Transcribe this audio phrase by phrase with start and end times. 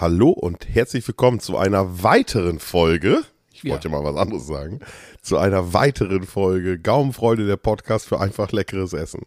[0.00, 3.20] Hallo und herzlich willkommen zu einer weiteren Folge.
[3.52, 3.92] Ich wollte ja.
[3.94, 4.80] mal was anderes sagen.
[5.20, 9.26] Zu einer weiteren Folge Gaumenfreude, der Podcast für einfach leckeres Essen.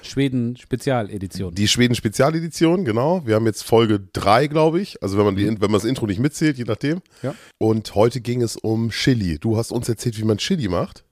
[0.00, 1.54] Schweden Spezialedition.
[1.54, 3.26] Die Schweden Spezialedition, genau.
[3.26, 5.02] Wir haben jetzt Folge 3, glaube ich.
[5.02, 7.02] Also wenn man, die, wenn man das Intro nicht mitzählt, je nachdem.
[7.22, 7.34] Ja.
[7.58, 9.38] Und heute ging es um Chili.
[9.38, 11.04] Du hast uns erzählt, wie man Chili macht.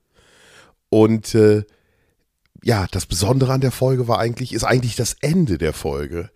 [0.88, 1.64] Und äh,
[2.64, 6.30] ja, das Besondere an der Folge war eigentlich, ist eigentlich das Ende der Folge.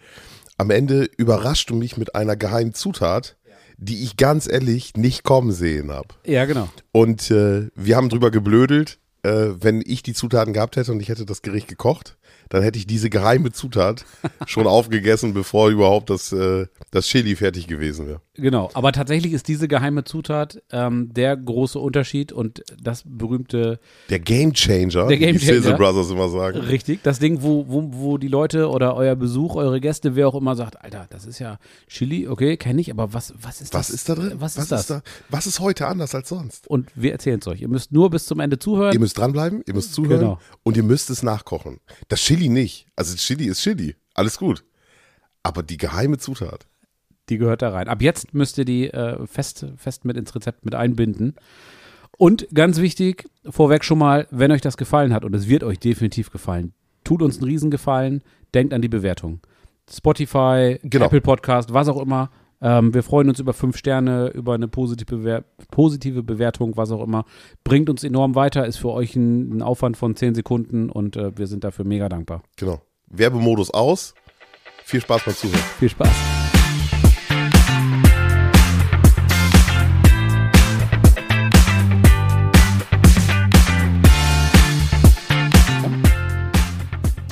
[0.58, 3.36] Am Ende überrascht du mich mit einer geheimen Zutat,
[3.76, 6.08] die ich ganz ehrlich nicht kommen sehen habe.
[6.24, 6.68] Ja, genau.
[6.92, 11.10] Und äh, wir haben drüber geblödelt, äh, wenn ich die Zutaten gehabt hätte und ich
[11.10, 12.16] hätte das Gericht gekocht,
[12.48, 14.06] dann hätte ich diese geheime Zutat
[14.46, 18.22] schon aufgegessen, bevor überhaupt das, äh, das Chili fertig gewesen wäre.
[18.36, 23.80] Genau, aber tatsächlich ist diese geheime Zutat ähm, der große Unterschied und das berühmte.
[24.10, 26.58] Der Game Changer, der Game wie Sizzle Brothers immer sagen.
[26.60, 30.34] Richtig, das Ding, wo, wo, wo die Leute oder euer Besuch, eure Gäste, wer auch
[30.34, 33.88] immer sagt: Alter, das ist ja Chili, okay, kenne ich, aber was, was ist was
[33.88, 33.88] das?
[33.88, 34.32] Was ist da drin?
[34.38, 34.80] Was ist was das?
[34.80, 36.66] Ist da, was ist heute anders als sonst?
[36.68, 37.60] Und wir erzählen es euch.
[37.62, 38.92] Ihr müsst nur bis zum Ende zuhören.
[38.92, 40.38] Ihr müsst dranbleiben, ihr müsst zuhören Genau.
[40.62, 41.78] und ihr müsst es nachkochen.
[42.08, 42.86] Das Chili nicht.
[42.96, 43.96] Also Chili ist Chili.
[44.14, 44.64] Alles gut.
[45.42, 46.66] Aber die geheime Zutat.
[47.28, 47.88] Die gehört da rein.
[47.88, 51.34] Ab jetzt müsst ihr die äh, fest, fest mit ins Rezept mit einbinden.
[52.18, 55.78] Und ganz wichtig, vorweg schon mal, wenn euch das gefallen hat, und es wird euch
[55.78, 56.72] definitiv gefallen,
[57.04, 58.22] tut uns einen Riesengefallen,
[58.54, 59.40] denkt an die Bewertung.
[59.90, 61.06] Spotify, Genau.
[61.06, 62.30] Apple Podcast, was auch immer.
[62.60, 67.02] Ähm, wir freuen uns über fünf Sterne, über eine positive, Bewer positive Bewertung, was auch
[67.02, 67.24] immer.
[67.64, 71.36] Bringt uns enorm weiter, ist für euch ein, ein Aufwand von zehn Sekunden und äh,
[71.36, 72.42] wir sind dafür mega dankbar.
[72.56, 72.80] Genau.
[73.08, 74.14] Werbemodus aus.
[74.84, 75.60] Viel Spaß beim Zuhören.
[75.78, 76.35] Viel Spaß.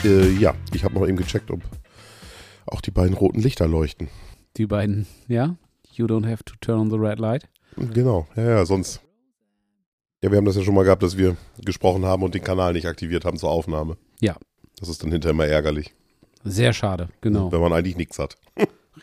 [0.04, 1.60] Äh, ja, ich habe noch eben gecheckt, ob
[2.66, 4.08] auch die beiden roten Lichter leuchten.
[4.56, 5.56] Die beiden, ja?
[5.92, 7.48] You don't have to turn on the red light.
[7.76, 9.00] Genau, ja, ja, sonst.
[10.22, 12.72] Ja, wir haben das ja schon mal gehabt, dass wir gesprochen haben und den Kanal
[12.72, 13.96] nicht aktiviert haben zur Aufnahme.
[14.20, 14.36] Ja.
[14.78, 15.94] Das ist dann hinterher immer ärgerlich,
[16.44, 17.52] Sehr schade, genau.
[17.52, 18.36] wenn man eigentlich nichts hat.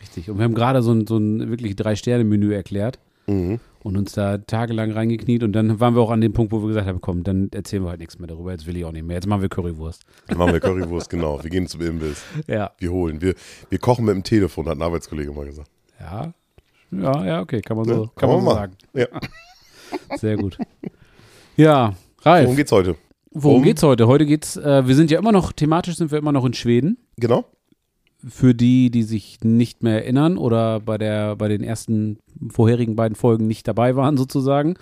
[0.00, 0.28] Richtig.
[0.30, 3.60] Und wir haben gerade so ein, so ein wirklich Drei-Sterne-Menü erklärt Mhm.
[3.82, 6.68] Und uns da tagelang reingekniet und dann waren wir auch an dem Punkt, wo wir
[6.68, 8.52] gesagt haben, komm, dann erzählen wir halt nichts mehr darüber.
[8.52, 9.16] Jetzt will ich auch nicht mehr.
[9.16, 10.02] Jetzt machen wir Currywurst.
[10.28, 11.42] Dann machen wir Currywurst, genau.
[11.42, 12.22] Wir gehen zum Imbiss.
[12.46, 12.70] Ja.
[12.78, 13.20] Wir holen.
[13.20, 13.34] Wir,
[13.70, 15.70] wir kochen mit dem Telefon, hat ein Arbeitskollege mal gesagt.
[16.00, 16.32] Ja.
[16.90, 18.76] Ja, ja, okay, kann man so, Ja, kann kann man man so sagen.
[18.94, 19.06] Ja.
[20.18, 20.58] Sehr gut.
[21.56, 22.96] Ja, Ralf, Worum geht's heute?
[23.30, 24.06] worum um- geht's heute?
[24.06, 26.98] Heute geht's, äh, wir sind ja immer noch, thematisch sind wir immer noch in Schweden.
[27.16, 27.44] Genau.
[28.28, 32.18] Für die, die sich nicht mehr erinnern oder bei der, bei den ersten
[32.50, 34.74] vorherigen beiden Folgen nicht dabei waren, sozusagen.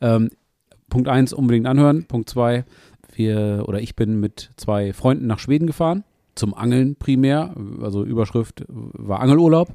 [0.00, 0.30] Ähm,
[0.90, 2.04] Punkt eins unbedingt anhören.
[2.04, 2.64] Punkt zwei
[3.14, 6.04] wir oder ich bin mit zwei Freunden nach Schweden gefahren.
[6.34, 7.54] Zum Angeln primär.
[7.82, 9.74] Also Überschrift war Angelurlaub.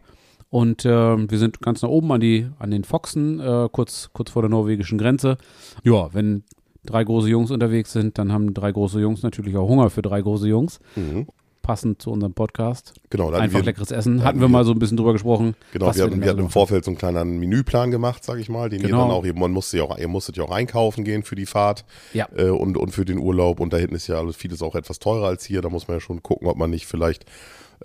[0.50, 4.30] Und ähm, wir sind ganz nach oben an, die, an den Foxen, äh, kurz, kurz
[4.30, 5.38] vor der norwegischen Grenze.
[5.84, 6.44] Ja, wenn
[6.86, 10.22] drei große Jungs unterwegs sind, dann haben drei große Jungs natürlich auch Hunger für drei
[10.22, 10.80] große Jungs.
[10.96, 11.28] Mhm.
[11.64, 12.94] Passend zu unserem Podcast.
[13.10, 14.24] Genau, da Einfach wir, leckeres Essen.
[14.24, 15.56] hatten wir wir- mal so ein bisschen drüber gesprochen.
[15.72, 18.70] genau, wir hatten, wir hatten im Vorfeld so einen kleinen Menüplan gemacht, sag ich mal,
[18.70, 18.98] den Genau.
[18.98, 21.36] ihr dann auch, ihr, man musste ja auch, ihr musstet ja auch einkaufen gehen für
[21.36, 22.28] die Fahrt Ja.
[22.36, 25.00] äh, und, und für den Urlaub und da hinten ist ja alles vieles auch etwas
[25.00, 27.26] teurer als hier, da muss man ja schon gucken, ob man nicht vielleicht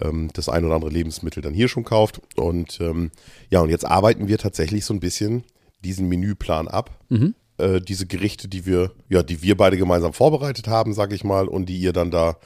[0.01, 3.11] ähm, das ein oder andere Lebensmittel dann hier schon kauft und ähm,
[3.49, 5.45] ja, und jetzt arbeiten wir tatsächlich so ein bisschen
[5.85, 6.91] diesen Menüplan ab.
[7.09, 7.35] Mhm.
[7.59, 11.49] Äh, diese Gerichte, die wir, ja, die wir beide gemeinsam vorbereitet haben, sag ich mal,
[11.49, 12.37] und die ihr dann da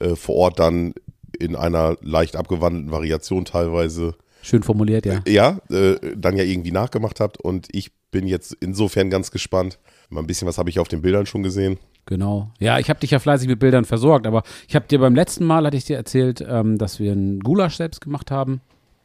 [0.00, 0.94] äh, vor Ort dann
[1.38, 5.20] in einer leicht abgewandelten Variation teilweise Schön formuliert, ja.
[5.26, 9.78] ja, äh, dann ja irgendwie nachgemacht habt und ich bin jetzt insofern ganz gespannt.
[10.10, 11.78] Mal ein bisschen was habe ich auf den Bildern schon gesehen.
[12.06, 12.50] Genau.
[12.58, 15.44] Ja, ich habe dich ja fleißig mit Bildern versorgt, aber ich habe dir beim letzten
[15.44, 18.60] Mal, hatte ich dir erzählt, ähm, dass wir einen Gulasch selbst gemacht haben,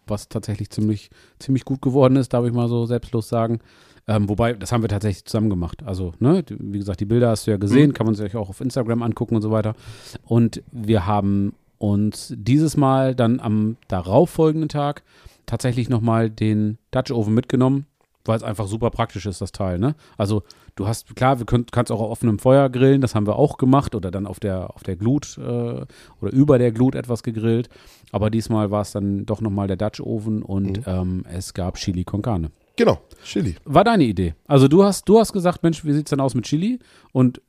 [0.08, 3.60] was tatsächlich ziemlich, ziemlich gut geworden ist, darf ich mal so selbstlos sagen.
[4.08, 5.84] Ähm, wobei, das haben wir tatsächlich zusammen gemacht.
[5.86, 8.62] Also, ne, wie gesagt, die Bilder hast du ja gesehen, kann man sich auch auf
[8.62, 9.76] Instagram angucken und so weiter.
[10.24, 15.04] Und wir haben uns dieses Mal dann am darauffolgenden Tag
[15.46, 17.86] tatsächlich nochmal den Dutch Oven mitgenommen,
[18.26, 19.78] weil es einfach super praktisch ist, das Teil.
[19.78, 19.96] Ne?
[20.18, 20.44] Also
[20.76, 23.58] du hast, klar, wir könnt, kannst auch auf offenem Feuer grillen, das haben wir auch
[23.58, 27.70] gemacht oder dann auf der, auf der Glut äh, oder über der Glut etwas gegrillt.
[28.12, 32.04] Aber diesmal war es dann doch nochmal der Dutch Oven und ähm, es gab Chili
[32.04, 32.52] con Carne.
[32.78, 33.56] Genau, Chili.
[33.66, 34.36] War deine Idee.
[34.48, 36.80] Also du hast, du hast gesagt, Mensch, wie sieht's denn aus mit Chili?
[37.12, 37.42] Und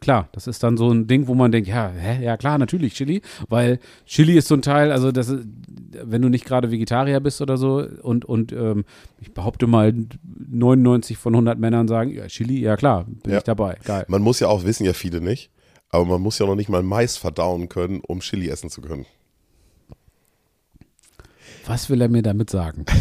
[0.00, 2.94] klar, das ist dann so ein Ding, wo man denkt, ja, hä, ja klar, natürlich
[2.94, 5.46] Chili, weil Chili ist so ein Teil, also das ist,
[6.02, 8.84] wenn du nicht gerade Vegetarier bist oder so und, und ähm,
[9.20, 9.94] ich behaupte mal
[10.24, 13.38] 99 von 100 Männern sagen, ja, Chili, ja klar, bin Ja.
[13.38, 14.04] ich dabei, geil.
[14.08, 15.50] Man muss ja auch, wissen ja viele nicht,
[15.90, 19.06] aber man muss ja noch nicht mal Mais verdauen können, um Chili essen zu können.
[21.66, 22.84] Was will er mir damit sagen?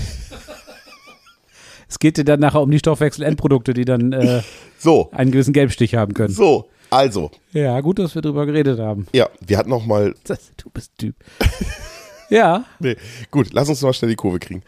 [1.92, 4.42] es geht dir dann nachher um die Stoffwechselendprodukte, die dann äh,
[4.80, 6.34] So, einen gewissen Gelbstich haben können.
[6.34, 9.08] so, also, Ja, gut, dass wir drüber geredet haben.
[9.14, 11.16] ja, wir hatten noch mal, Das, du bist Typ.
[12.30, 12.96] ja, nee,
[13.30, 14.64] gut, lass uns mal schnell die Kurve kriegen.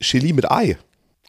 [0.00, 0.76] Chili mit Ei,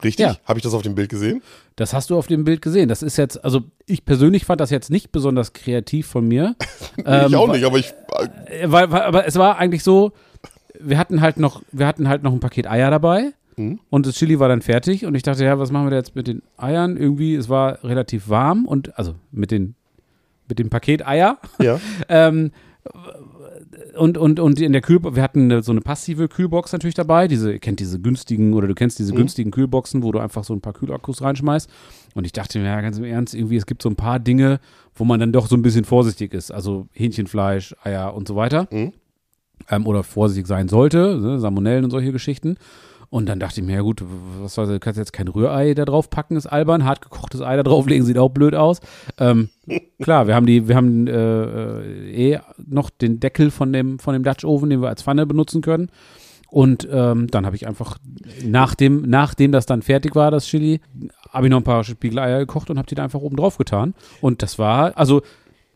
[0.03, 0.25] richtig?
[0.25, 0.37] Ja.
[0.45, 1.41] Habe ich das auf dem Bild gesehen?
[1.77, 2.87] das hast du auf dem Bild gesehen.
[2.87, 6.55] Das ist jetzt, also ich persönlich fand das jetzt nicht besonders kreativ von mir.
[7.05, 7.93] Ähm, ich auch nicht, aber ich,
[8.47, 10.13] Äh, Weil, weil, aber es war eigentlich so,
[10.79, 13.79] wir hatten halt noch, wir hatten halt noch ein Paket Eier dabei Mhm.
[13.89, 16.15] und das Chili war dann fertig und ich dachte, ja, was machen wir da jetzt
[16.15, 16.97] mit den Eiern?
[16.97, 19.75] Irgendwie, es war relativ warm und also mit den
[20.47, 21.37] mit dem Paket Eier.
[21.59, 21.79] ja,
[22.09, 22.51] Ähm,
[23.97, 27.27] und, und, und in der Kühlbox, wir hatten eine, so eine passive Kühlbox natürlich dabei.
[27.27, 29.17] Diese, ihr kennt diese günstigen oder du kennst diese Mhm.
[29.17, 31.69] günstigen Kühlboxen, wo du einfach so ein paar Kühlakkus reinschmeißt.
[32.13, 34.59] Und ich dachte mir, ja, ganz im Ernst, irgendwie, es gibt so ein paar Dinge,
[34.95, 36.51] wo man dann doch so ein bisschen vorsichtig ist.
[36.51, 38.67] Also Hähnchenfleisch, Eier und so weiter.
[38.71, 38.91] Mhm.
[39.69, 42.57] Ähm, oder vorsichtig sein sollte, ne, Salmonellen und solche Geschichten.
[43.09, 44.03] Und dann dachte ich mir, ja gut,
[44.41, 46.85] was soll, du kannst jetzt kein Rührei da drauf packen, ist albern.
[46.85, 48.79] Hart gekochtes Ei da drauflegen, sieht auch blöd aus.
[49.19, 49.49] Ähm,
[50.01, 54.13] klar, wir haben die, wir haben äh, äh, eh noch den Deckel von dem, von
[54.13, 55.89] dem Dutch Oven, den wir als Pfanne benutzen können.
[56.49, 57.97] Und ähm, dann habe ich einfach,
[58.43, 60.79] nachdem, nachdem das dann fertig war, das Chili,
[61.29, 63.93] habe ich noch ein paar Spiegeleier gekocht und habe die da einfach oben drauf getan.
[64.21, 65.21] Und das war, also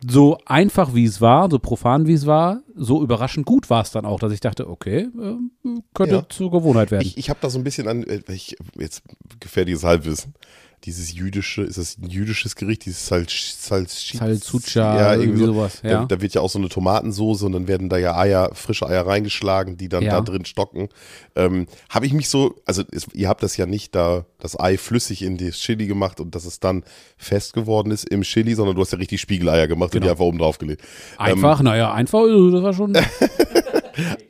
[0.08, 3.90] so einfach wie es war, so profan wie es war, so überraschend gut war es
[3.90, 6.28] dann auch, dass ich dachte, okay, äh, könnte Ja.
[6.28, 7.06] zur Gewohnheit werden.
[7.06, 9.02] ich, ich habe da so ein bisschen an, äh, ich, jetzt
[9.40, 10.34] gefährliches Halbwissen.
[10.84, 15.52] Dieses jüdische, ist das ein jüdisches Gericht, dieses Salz, Salz, Salzucha, ja, irgendwie irgendwie so.
[15.52, 16.04] sowas, Da, ja.
[16.06, 19.06] da wird ja auch so eine Tomatensoße und dann werden da ja Eier, frische Eier
[19.06, 20.12] reingeschlagen, die dann Ja.
[20.12, 20.88] da drin stocken.
[21.36, 24.78] Ähm, habe ich mich so, also es, ihr habt das ja nicht da, das Ei
[24.78, 26.82] flüssig in das Chili gemacht und dass es dann
[27.18, 30.12] fest geworden ist im Chili, sondern du hast ja richtig Spiegeleier gemacht und die Genau.
[30.12, 30.82] einfach oben drauf gelegt.
[31.18, 32.94] Einfach, naja, einfach, äh, das war schon.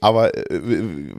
[0.01, 1.13] Aber äh, äh,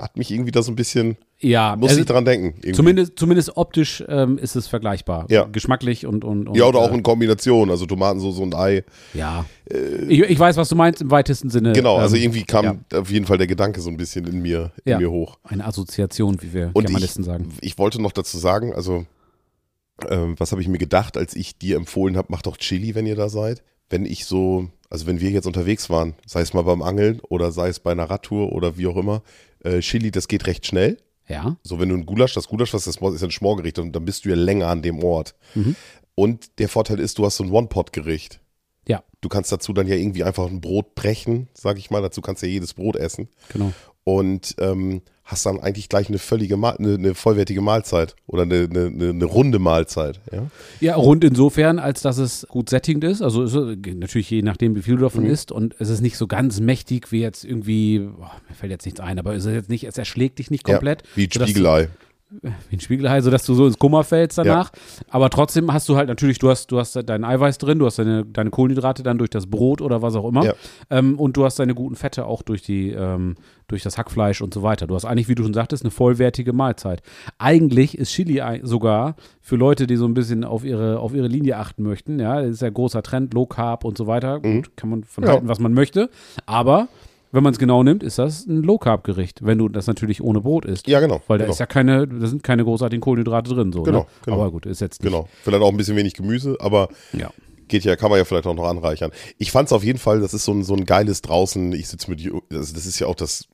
[0.00, 2.54] hat mich irgendwie da so ein bisschen, ja, muss also ich dran denken.
[2.56, 2.72] Irgendwie.
[2.72, 5.26] zumindest, zumindest optisch ähm, ist es vergleichbar.
[5.30, 5.44] Ja.
[5.44, 6.24] Geschmacklich und.
[6.24, 8.84] und, und ja, oder auch äh, in Kombination, also Tomatensoße und Ei.
[9.14, 9.44] Ja.
[10.08, 11.72] ich, ich weiß, was du meinst im weitesten Sinne.
[11.72, 12.98] Genau, also ähm, irgendwie kam ja.
[12.98, 14.98] auf jeden Fall der Gedanke so ein bisschen in mir, in Ja.
[14.98, 15.38] mir hoch.
[15.44, 17.48] Eine Assoziation, wie wir Und Germanisten ich, sagen.
[17.60, 19.06] ich wollte noch dazu sagen, also
[20.08, 23.06] ähm, was habe ich mir gedacht, als ich dir empfohlen habe, mach doch Chili, wenn
[23.06, 23.62] ihr da seid.
[23.92, 27.52] Wenn ich so, also wenn wir jetzt unterwegs waren, sei es mal beim Angeln oder
[27.52, 29.22] sei es bei einer Radtour oder wie auch immer,
[29.64, 30.96] äh, Chili, das geht recht schnell.
[31.28, 31.56] Ja.
[31.62, 34.24] So, wenn du ein Gulasch, das Gulasch, was das ist ein Schmorgericht, und dann bist
[34.24, 35.34] du ja länger an dem Ort.
[35.54, 35.76] Mhm.
[36.14, 38.40] Und der Vorteil ist, du hast so ein One-Pot-Gericht.
[38.88, 42.02] Ja, Du kannst dazu dann ja irgendwie einfach ein Brot brechen, sag ich mal.
[42.02, 43.28] Dazu kannst du ja jedes Brot essen.
[43.52, 43.72] genau.
[44.04, 48.68] Und ähm, hast dann eigentlich gleich eine völlige, Ma eine, eine vollwertige Mahlzeit oder eine,
[48.70, 50.20] eine, eine, runde Mahlzeit.
[50.32, 50.46] Ja?
[50.80, 53.22] Ja, rund insofern, als dass es gut sättigend ist.
[53.22, 53.54] Also ist,
[53.94, 55.30] natürlich je nachdem, wie viel du davon Mhm.
[55.30, 55.52] isst.
[55.52, 59.00] Und es ist nicht so ganz mächtig wie jetzt irgendwie, boah, mir fällt jetzt nichts
[59.00, 61.02] ein, aber es ist jetzt nicht, es erschlägt dich nicht komplett.
[61.02, 61.88] Ja, wie ein Spiegelei.
[62.40, 64.70] Wie ein Spiegelei, sodass du so ins Kummer fällst danach.
[65.10, 67.98] Aber trotzdem hast du halt natürlich, du hast, du hast dein Eiweiß drin, du hast
[67.98, 70.44] deine, deine Kohlenhydrate dann durch das Brot oder was auch immer.
[70.44, 70.54] Ja.
[70.90, 73.34] Ähm, und du hast deine guten Fette auch durch die, ähm,
[73.68, 74.86] durch das Hackfleisch und so weiter.
[74.86, 77.02] Du hast eigentlich, wie du schon sagtest, eine vollwertige Mahlzeit.
[77.38, 81.56] Eigentlich ist Chili sogar für Leute, die so ein bisschen auf ihre, auf ihre Linie
[81.58, 84.40] achten möchten, ja, das ist ja großer Trend, Low Carb und so weiter.
[84.40, 85.26] Gut, kann man von Mhm.
[85.28, 85.34] Ja.
[85.34, 86.10] halten, was man möchte.
[86.46, 86.88] Aber
[87.32, 90.22] wenn man es genau nimmt, ist das ein Low Carb Gericht, wenn du das natürlich
[90.22, 90.86] ohne Brot isst.
[90.86, 91.22] Ja, genau.
[91.26, 91.52] Weil da genau.
[91.52, 93.82] ist ja keine, da sind keine großartigen Kohlenhydrate drin, so.
[93.82, 94.06] Genau, ne?
[94.24, 94.36] genau.
[94.36, 95.10] Aber gut, ist jetzt nicht.
[95.10, 95.28] Genau.
[95.42, 97.32] Vielleicht auch ein bisschen wenig Gemüse, aber Ja.
[97.68, 99.10] geht ja, kann man ja vielleicht auch noch anreichern.
[99.38, 101.88] Ich fand es auf jeden Fall, das ist so ein, so ein geiles draußen, ich
[101.88, 102.20] sitze mit,
[102.52, 103.48] also das ist ja auch das,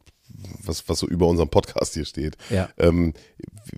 [0.64, 2.36] was, was so über unserem Podcast hier steht.
[2.50, 2.68] Ja.
[2.78, 3.14] Ähm,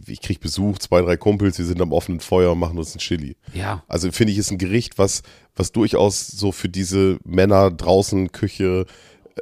[0.06, 2.98] ich krieg Besuch, zwei, drei Kumpels, wir sind am offenen Feuer und machen uns ein
[2.98, 3.36] Chili.
[3.54, 3.82] Ja.
[3.86, 5.22] Also finde ich, ist ein Gericht, was,
[5.54, 8.86] was durchaus so für diese Männer draußen Küche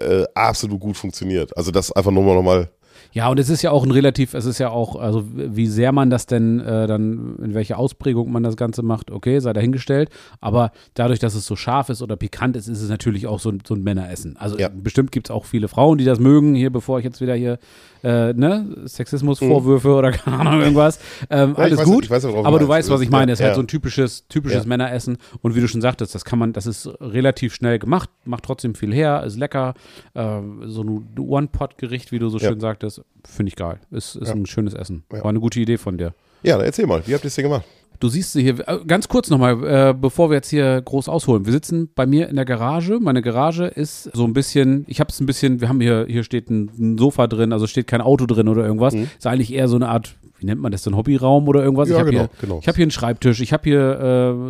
[0.01, 1.57] äh, absolut gut funktioniert.
[1.57, 2.69] Also das einfach nur mal nochmal.
[3.13, 5.93] Ja, und es ist ja auch ein relativ, es ist ja auch, also wie sehr
[5.93, 10.11] man das denn äh, dann, in welche Ausprägung man das Ganze macht, okay, sei dahingestellt.
[10.41, 13.51] Aber dadurch, dass es so scharf ist oder pikant ist, ist es natürlich auch so,
[13.51, 14.37] ein- so ein Männeressen.
[14.37, 14.69] Also Ja.
[14.69, 17.59] bestimmt gibt es auch viele Frauen, die das mögen, hier, bevor ich jetzt wieder hier,
[18.05, 21.01] äh, ne, Sexismusvorwürfe oder keine Ahnung, irgendwas.
[21.31, 21.55] Ähm, Mhm.
[21.57, 22.11] Ja, alles weiß- gut.
[22.11, 23.33] weiß, aber du weißt, was ich meine.
[23.33, 24.67] Es ist halt so ein typisches, typisches.
[24.67, 25.17] Männeressen.
[25.41, 28.75] Und wie du schon sagtest, das kann man, das ist relativ schnell gemacht, macht trotzdem
[28.75, 29.75] viel her, ist lecker.
[30.15, 33.79] Äh, so ein One-Pot-Gericht, wie du so schön sagtest, finde ich geil.
[33.91, 34.35] Ist, ist Ja.
[34.35, 35.05] ein schönes Essen.
[35.11, 36.15] War eine gute Idee von dir.
[36.43, 37.65] Ja, dann erzähl mal, wie habt ihr es denn gemacht?
[38.01, 41.47] Du siehst sie hier, äh, ganz kurz nochmal, äh, bevor wir jetzt hier groß ausholen.
[41.47, 43.01] Wir sitzen bei mir in der Garage.
[43.01, 46.23] Meine Garage ist so ein bisschen, ich habe es ein bisschen, wir haben hier, hier
[46.23, 48.95] steht ein, ein Sofa drin, also steht kein Auto drin oder irgendwas.
[48.95, 51.89] Ist eigentlich eher so eine Art, wie nennt man das, so ein Hobbyraum oder irgendwas?
[51.89, 52.59] Ja, ich habe genau, hier, genau.
[52.63, 53.81] ich hab hier einen Schreibtisch, ich habe hier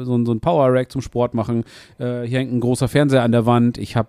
[0.00, 1.64] äh, so, ein- so ein Power Rack zum Sport machen.
[1.98, 3.78] Äh, hier hängt ein großer Fernseher an der Wand.
[3.78, 4.08] Ich habe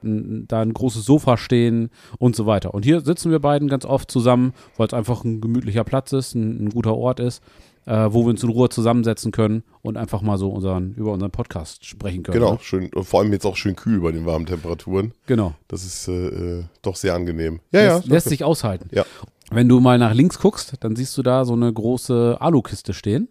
[0.50, 2.74] da ein großes Sofa stehen und so weiter.
[2.74, 6.36] Und hier sitzen wir beiden ganz oft zusammen, weil es einfach ein gemütlicher Platz ist,
[6.36, 7.42] ein, ein guter Ort ist.
[7.90, 11.32] Äh, wo wir uns in Ruhe zusammensetzen können und einfach mal so unseren, über unseren
[11.32, 12.40] Podcast sprechen können.
[12.40, 12.60] Genau, Ne?
[12.62, 15.12] schön, vor allem jetzt auch schön kühl bei den warmen Temperaturen.
[15.26, 15.54] Genau.
[15.68, 17.60] Das ist äh, äh, doch sehr angenehm.
[17.72, 18.14] Ja, lässt, ja.
[18.14, 18.90] lässt sich aushalten.
[18.94, 19.04] Ja.
[19.52, 23.28] Wenn du mal nach links guckst, dann siehst du da so eine große Alukiste stehen.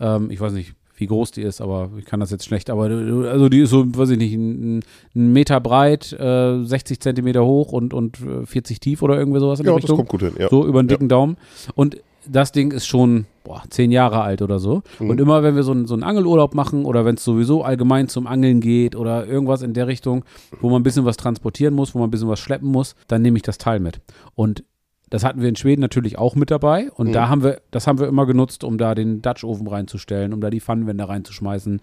[0.00, 2.70] Ähm, ich weiß nicht, wie groß die ist, aber ich kann das jetzt schlecht.
[2.70, 4.80] Aber du- also die ist so, weiß ich nicht, ein,
[5.14, 9.60] ein Meter breit, äh, 60 Zentimeter hoch und, und äh, 40 tief oder irgendwie sowas
[9.60, 9.96] in ja, der das Richtung.
[9.98, 10.32] kommt gut hin.
[10.38, 10.48] Ja.
[10.48, 11.36] So über den dicken Daumen.
[11.74, 11.98] Und
[12.28, 14.82] das Ding ist schon boah, zehn Jahre alt oder so.
[14.98, 15.10] Mhm.
[15.10, 18.08] Und immer, wenn wir so, einen- so einen Angelurlaub machen oder wenn es sowieso allgemein
[18.08, 20.24] zum Angeln geht oder irgendwas in der Richtung,
[20.60, 23.20] wo man ein bisschen was transportieren muss, wo man ein bisschen was schleppen muss, dann
[23.22, 24.00] nehme ich das Teil mit.
[24.34, 24.64] Und
[25.10, 26.90] das hatten wir in Schweden natürlich auch mit dabei.
[26.92, 27.12] Und Mhm.
[27.12, 30.48] da haben wir, das haben wir immer genutzt, um da den Dutch-Ofen reinzustellen, um da
[30.48, 31.80] die Pfannenwände reinzuschmeißen,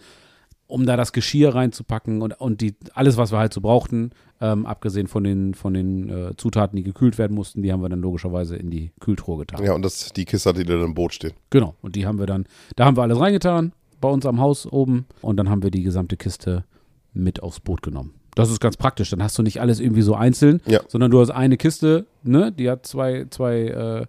[0.72, 4.66] um da das Geschirr reinzupacken und, und die, alles, was wir halt so brauchten, ähm,
[4.66, 8.02] abgesehen von den, von den äh, Zutaten, die gekühlt werden mussten, die haben wir dann
[8.02, 9.64] logischerweise in die Kühltruhe getan.
[9.64, 11.34] Ja, und das, die Kiste die dann im Boot stehen.
[11.50, 11.76] Genau.
[11.82, 15.06] Und die haben wir dann, da haben wir alles reingetan, bei uns am Haus oben.
[15.22, 16.64] Und dann haben wir die gesamte Kiste
[17.14, 18.14] mit aufs Boot genommen.
[18.36, 19.10] Das ist ganz praktisch.
[19.10, 20.80] Dann hast du nicht alles irgendwie so einzeln, Ja.
[20.88, 22.52] sondern du hast eine Kiste, ne?
[22.52, 24.06] Die hat zwei, zwei äh,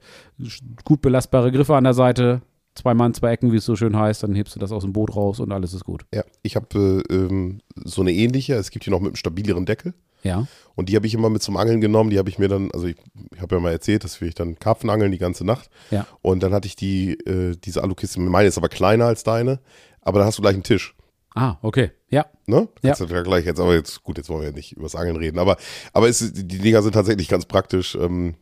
[0.84, 2.40] gut belastbare Griffe an der Seite,
[2.74, 4.22] zwei Mann, zwei Ecken, wie es so schön heißt.
[4.22, 6.04] Dann hebst du das aus dem Boot raus und alles ist gut.
[6.14, 9.66] Ja, ich habe äh, ähm, so eine ähnliche, es gibt hier noch mit einem stabileren
[9.66, 9.94] Deckel.
[10.22, 10.46] Ja.
[10.74, 12.10] Und die habe ich immer mit zum Angeln genommen.
[12.10, 12.96] Die habe ich mir dann, also ich,
[13.34, 15.68] ich habe ja mal erzählt, dass wir ich dann Karpfen angeln die ganze Nacht.
[15.90, 16.06] Ja.
[16.22, 19.60] Und dann hatte ich die, äh, diese Alukiste, meine ist aber kleiner als deine,
[20.00, 20.94] aber da hast du gleich einen Tisch.
[21.34, 21.90] Ah, okay.
[22.08, 22.26] Ja.
[22.46, 22.68] Ne?
[22.82, 22.94] Ja.
[22.94, 25.56] Da gleich jetzt, aber jetzt, gut, jetzt wollen wir ja nicht übers Angeln reden, aber,
[25.92, 27.94] aber es, die Dinger sind tatsächlich ganz praktisch.
[27.94, 28.34] Ähm,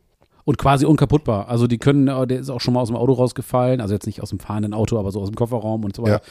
[0.43, 1.47] Und quasi unkaputtbar.
[1.49, 4.05] Also die können, äh, der ist auch schon mal aus dem Auto rausgefallen, also jetzt
[4.05, 6.13] nicht aus dem fahrenden Auto, aber so aus dem Kofferraum und so weiter.
[6.15, 6.21] Ja,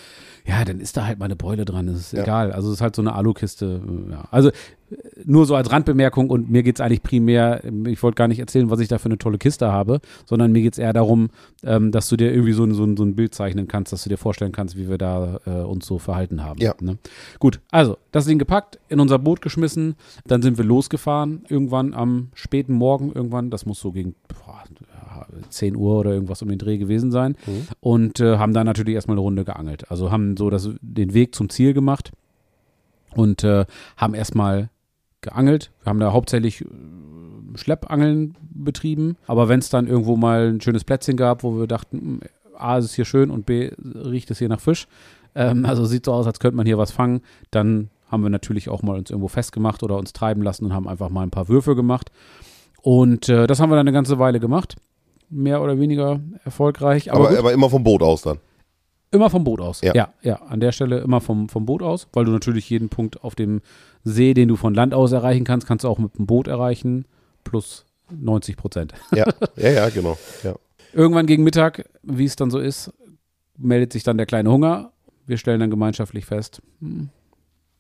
[0.65, 2.23] dann ist da halt mal eine Beule dran, das ist Ja.
[2.23, 2.53] egal.
[2.53, 3.81] Also es ist halt so eine Alukiste.
[3.87, 4.25] äh, Ja.
[4.31, 4.53] Also äh,
[5.25, 8.41] nur so als Randbemerkung und mir geht es eigentlich primär, ähm, ich wollte gar nicht
[8.41, 11.29] erzählen, was ich da für eine tolle Kiste habe, sondern mir geht es eher darum,
[11.63, 14.03] ähm, dass du dir irgendwie so, ein- so, ein- so ein Bild zeichnen kannst, dass
[14.03, 16.61] du dir vorstellen kannst, wie wir da äh, uns so verhalten haben.
[16.61, 16.75] Ja.
[16.81, 16.99] Ne?
[17.39, 19.95] Gut, also das Ding gepackt, in unser Boot geschmissen,
[20.27, 24.65] dann sind wir losgefahren, irgendwann am späten Morgen, irgendwann, das muss so gegen boah,
[25.21, 27.37] ja, 10 Uhr oder irgendwas um den Dreh gewesen sein
[27.81, 29.91] und äh, haben dann natürlich erstmal eine Runde geangelt.
[29.91, 32.13] Also haben so das, den Weg zum Ziel gemacht
[33.15, 34.71] und äh, haben erstmal
[35.21, 35.71] geangelt.
[35.83, 36.67] Wir haben da hauptsächlich äh,
[37.55, 41.99] Schleppangeln betrieben, aber wenn es dann irgendwo mal ein schönes Plätzchen gab, wo wir dachten,
[41.99, 42.21] hm,
[42.57, 44.87] A, ist es hier schön und B, riecht es hier nach Fisch,
[45.35, 48.69] ähm, also sieht so aus, als könnte man hier was fangen, dann haben wir natürlich
[48.69, 51.49] auch mal uns irgendwo festgemacht oder uns treiben lassen und haben einfach mal ein paar
[51.49, 52.11] Würfe gemacht.
[52.83, 54.77] Und äh, das haben wir dann eine ganze Weile gemacht.
[55.31, 57.13] Mehr oder weniger erfolgreich.
[57.13, 58.39] Aber, aber, aber immer vom Boot aus dann.
[59.13, 59.81] Immer vom Boot aus.
[59.81, 59.95] Ja.
[59.95, 60.13] Ja.
[60.23, 63.35] ja, An der Stelle immer vom, vom Boot aus, weil du natürlich jeden Punkt auf
[63.35, 63.61] dem
[64.05, 67.07] See, den du von Land aus erreichen kannst, kannst du auch mit dem Boot erreichen.
[67.43, 68.95] Plus 90 Prozent.
[69.15, 70.17] Ja, ja, ja, genau.
[70.43, 70.55] Ja.
[70.93, 72.93] Irgendwann gegen Mittag, wie es dann so ist,
[73.57, 74.93] meldet sich dann der kleine Hunger.
[75.27, 77.11] Wir stellen dann gemeinschaftlich fest, hm,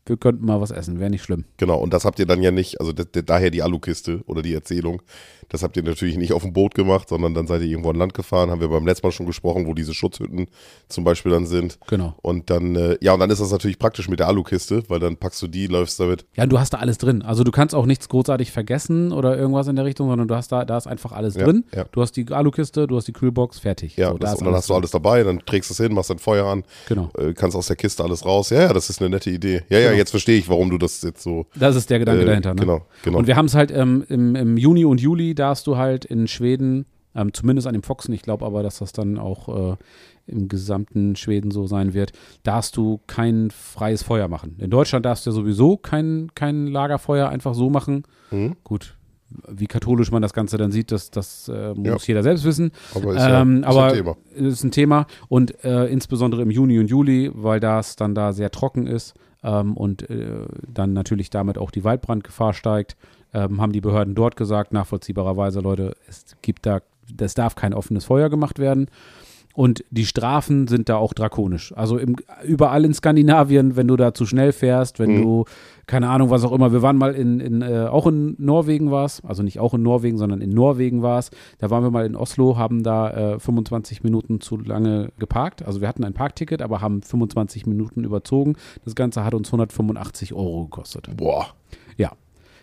[0.06, 1.44] wir könnten mal was essen, wäre nicht schlimm.
[1.56, 5.02] Genau, und das habt ihr dann ja nicht, also daher die Alukiste oder die Erzählung,
[5.50, 7.96] das habt ihr natürlich nicht auf dem Boot gemacht, sondern dann seid ihr irgendwo an
[7.96, 10.46] Land gefahren, haben wir beim letzten Mal schon gesprochen, wo diese Schutzhütten
[10.88, 11.78] zum Beispiel dann sind.
[11.88, 12.14] Genau.
[12.22, 15.16] Und dann, äh, ja, und dann ist das natürlich praktisch mit der Alukiste, weil dann
[15.16, 16.24] packst du die, läufst damit.
[16.36, 17.22] Ja, und du hast da alles drin.
[17.22, 20.50] Also du kannst auch nichts großartig vergessen oder irgendwas in der Richtung, sondern du hast
[20.52, 21.64] da, da ist einfach alles Ja, drin.
[21.74, 21.84] ja.
[21.92, 23.96] Du hast die Alukiste, du hast die Kühlbox, fertig.
[23.96, 25.92] Ja, so, das, da und dann hast du alles dabei, dann trägst du es hin,
[25.92, 27.10] machst dein Feuer an, Genau.
[27.18, 28.50] äh, kannst aus der Kiste alles raus.
[28.50, 29.62] Ja, ja, das ist eine nette Idee.
[29.68, 29.98] Ja, ja, Genau.
[29.98, 31.46] jetzt verstehe ich, warum du das jetzt so.
[31.56, 32.54] Das ist der Gedanke äh, dahinter.
[32.54, 32.60] Ne?
[32.60, 33.18] Genau, genau.
[33.18, 36.04] Und wir haben es halt ähm, im, im Juni und Juli, da hast du halt
[36.04, 39.76] in Schweden, ähm, zumindest an dem Foxen, ich glaube aber, dass das dann auch äh,
[40.26, 42.12] im gesamten Schweden so sein wird,
[42.44, 44.54] darfst du kein freies Feuer machen.
[44.58, 48.04] In Deutschland darfst du ja sowieso kein, kein Lagerfeuer einfach so machen.
[48.30, 48.54] Mhm.
[48.62, 48.96] Gut,
[49.48, 52.08] wie katholisch man das Ganze dann sieht, das, das äh, muss Ja.
[52.08, 52.70] jeder selbst wissen.
[52.94, 54.16] aber ist ja, ähm, ist aber ein Thema.
[54.34, 58.50] ist ein Thema und äh, insbesondere im Juni und Juli, weil das dann da sehr
[58.50, 62.96] trocken ist ähm, und äh, dann natürlich damit auch die Waldbrandgefahr steigt,
[63.34, 66.80] ähm, haben die Behörden dort gesagt, nachvollziehbarerweise, Leute, es gibt da,
[67.20, 68.86] es darf kein offenes Feuer gemacht werden.
[69.52, 71.72] Und die Strafen sind da auch drakonisch.
[71.76, 75.22] Also im, überall in Skandinavien, wenn du da zu schnell fährst, wenn Mhm.
[75.22, 75.44] du,
[75.86, 76.72] keine Ahnung, was auch immer.
[76.72, 79.82] Wir waren mal in, in äh, auch in Norwegen war es, also nicht auch in
[79.82, 81.32] Norwegen, sondern in Norwegen war es.
[81.58, 85.64] Da waren wir mal in Oslo, haben da äh, 25 Minuten zu lange geparkt.
[85.66, 88.54] Also wir hatten ein Parkticket, aber haben 25 Minuten überzogen.
[88.84, 91.10] Das Ganze hat uns 185 Euro gekostet.
[91.16, 91.48] Boah.
[91.96, 92.12] Ja.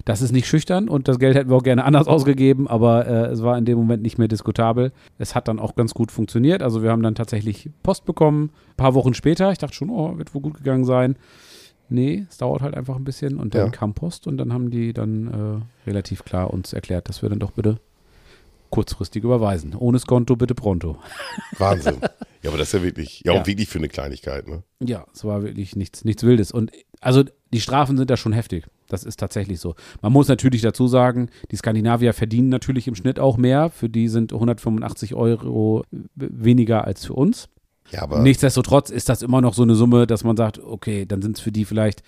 [0.08, 3.26] Das ist nicht schüchtern und das Geld hätten wir auch gerne anders ausgegeben, aber äh,
[3.28, 4.94] es war in dem Moment nicht mehr diskutabel.
[5.18, 6.64] Es hat dann auch ganz gut funktioniert.
[6.64, 9.52] Also wir haben dann tatsächlich Post bekommen, ein paar Wochen später.
[9.52, 11.18] Ich dachte schon, oh, wird wohl gut gegangen sein.
[11.90, 13.70] Nee, es dauert halt einfach ein bisschen und dann Ja.
[13.70, 17.40] kam Post und dann haben die dann äh, relativ klar uns erklärt, dass wir dann
[17.40, 17.78] doch bitte
[18.70, 19.76] kurzfristig überweisen.
[19.76, 20.98] Ohne Skonto, bitte pronto.
[21.58, 21.98] Wahnsinn.
[22.44, 23.42] Ja, aber das ist ja wirklich, ja, Ja.
[23.42, 24.64] auch wirklich für eine Kleinigkeit, ne?
[24.80, 26.52] Ja, es war wirklich nichts, nichts Wildes.
[26.52, 26.72] Und
[27.02, 27.24] also
[27.54, 28.66] die Strafen sind da schon heftig.
[28.88, 29.76] Das ist tatsächlich so.
[30.02, 33.70] Man muss natürlich dazu sagen, die Skandinavier verdienen natürlich im Schnitt auch mehr.
[33.70, 35.84] Für die sind 185 Euro
[36.16, 37.50] weniger als für uns.
[37.92, 41.22] Ja, aber Nichtsdestotrotz ist das immer noch so eine Summe, dass man sagt, okay, dann
[41.22, 42.02] sind es für die vielleicht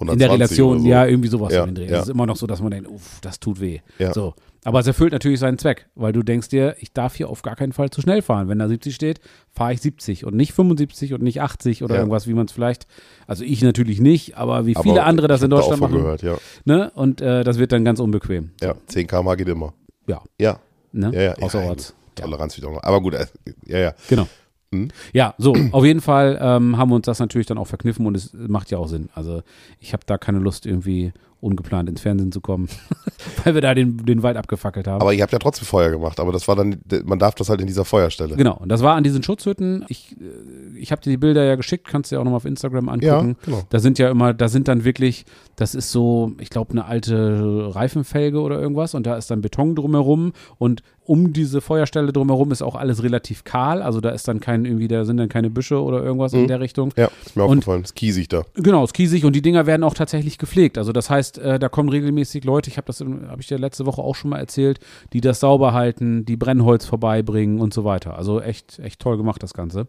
[0.00, 0.86] in 120 der Relation, so.
[0.88, 1.86] ja, irgendwie sowas Ja, den Dreh.
[1.88, 1.96] ja.
[1.98, 3.80] Es ist immer noch so, dass man denkt, uff, das tut weh.
[3.98, 4.12] Ja.
[4.12, 4.34] So.
[4.66, 7.54] Aber es erfüllt natürlich seinen Zweck, weil du denkst dir, ich darf hier auf gar
[7.54, 8.48] keinen Fall zu schnell fahren.
[8.48, 9.20] Wenn da 70 steht,
[9.52, 12.00] fahre ich 70 und nicht 75 und nicht 80 oder Ja.
[12.00, 12.88] irgendwas, wie man es vielleicht,
[13.28, 15.92] also ich natürlich nicht, aber wie Aber viele andere das in da Deutschland auch von
[15.92, 16.02] machen.
[16.02, 16.36] Gehört, ja.
[16.64, 16.90] Ne?
[16.94, 18.50] Und äh, das wird dann ganz unbequem.
[18.60, 19.72] ja, 10 km geht immer.
[20.08, 20.20] Ja.
[20.40, 20.58] Ja,
[20.92, 21.12] Ne?
[21.14, 21.34] ja, ja.
[21.36, 21.94] Außerorts.
[22.16, 22.68] Toleranz wieder.
[22.84, 23.26] Aber gut, äh,
[23.66, 23.94] ja, ja.
[24.08, 24.26] Genau.
[24.72, 24.88] Hm?
[25.12, 28.16] Ja, so, auf jeden Fall ähm, haben wir uns das natürlich dann auch verkniffen und
[28.16, 29.10] es macht ja auch Sinn.
[29.14, 29.42] Also
[29.78, 31.12] ich habe da keine Lust, irgendwie
[31.46, 32.68] ungeplant ins Fernsehen zu kommen,
[33.44, 35.00] weil wir da den, den Wald abgefackelt haben.
[35.00, 37.60] Aber ihr habt ja trotzdem Feuer gemacht, aber das war dann, man darf das halt
[37.60, 38.36] in dieser Feuerstelle.
[38.36, 39.84] Genau, und das war an diesen Schutzhütten.
[39.88, 42.44] Ich, äh, ich habe dir die Bilder ja geschickt, kannst du ja auch nochmal auf
[42.44, 43.36] Instagram Ja, angucken.
[43.44, 43.62] genau.
[43.70, 45.24] Da sind ja immer, da sind dann wirklich,
[45.56, 49.74] das ist so, ich glaube, eine alte Reifenfelge oder irgendwas und da ist dann Beton
[49.76, 53.80] drumherum und um diese Feuerstelle drumherum ist auch alles relativ kahl.
[53.82, 56.48] Also da ist dann kein, irgendwie, da sind dann keine Büsche oder irgendwas in Mhm.
[56.48, 56.92] der Richtung.
[56.96, 57.82] Ja, ist mir Und- aufgefallen.
[57.82, 58.42] Das ist kiesig da.
[58.54, 60.78] Genau, es ist kiesig und die Dinger werden auch tatsächlich gepflegt.
[60.78, 63.86] Also das heißt, äh, da kommen regelmäßig Leute, ich habe das, habe ich dir letzte
[63.86, 64.78] Woche auch schon mal erzählt,
[65.12, 68.16] die das sauber halten, die Brennholz vorbeibringen und so weiter.
[68.18, 69.86] Also echt, echt toll gemacht das Ganze.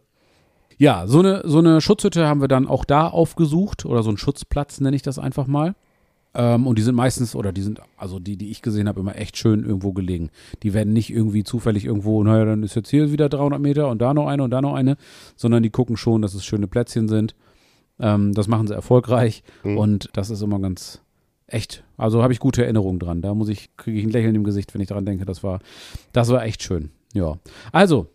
[0.77, 4.17] Ja, so eine, so eine Schutzhütte haben wir dann auch da aufgesucht oder so einen
[4.19, 5.73] Schutzplatz nenne ich das einfach mal.
[6.39, 9.15] Ähm, und die sind meistens, oder die sind, also die, die ich gesehen habe, immer
[9.15, 10.29] echt schön irgendwo gelegen.
[10.61, 13.99] Die werden nicht irgendwie zufällig irgendwo, naja, dann ist jetzt hier wieder 300 Meter und
[14.01, 14.97] da noch eine und da noch eine,
[15.35, 17.33] sondern die gucken schon, dass es schöne Plätzchen sind.
[17.99, 19.77] Ähm, das machen sie erfolgreich Mhm.
[19.79, 21.01] und das ist immer ganz
[21.47, 21.83] echt.
[21.97, 23.21] Also habe ich gute Erinnerungen dran.
[23.23, 25.25] Da muss ich, kriege ich ein Lächeln im Gesicht, wenn ich daran denke.
[25.25, 25.59] Das war,
[26.13, 26.91] das war echt schön.
[27.13, 27.37] Ja.
[27.71, 28.07] Also,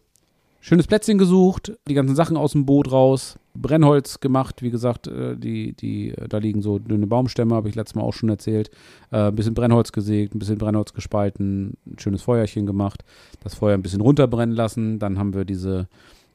[0.62, 5.37] schönes Plätzchen gesucht, die ganzen Sachen aus dem Boot raus, Brennholz gemacht, wie gesagt, äh,
[5.37, 8.70] die, die, äh, da liegen so dünne Baumstämme, habe ich letztes Mal auch schon erzählt.
[9.11, 13.05] Äh, ein bisschen Brennholz gesägt, ein bisschen Brennholz gespalten, ein schönes Feuerchen gemacht,
[13.42, 15.01] das Feuer ein bisschen runterbrennen lassen.
[15.01, 15.88] Dann haben wir diese,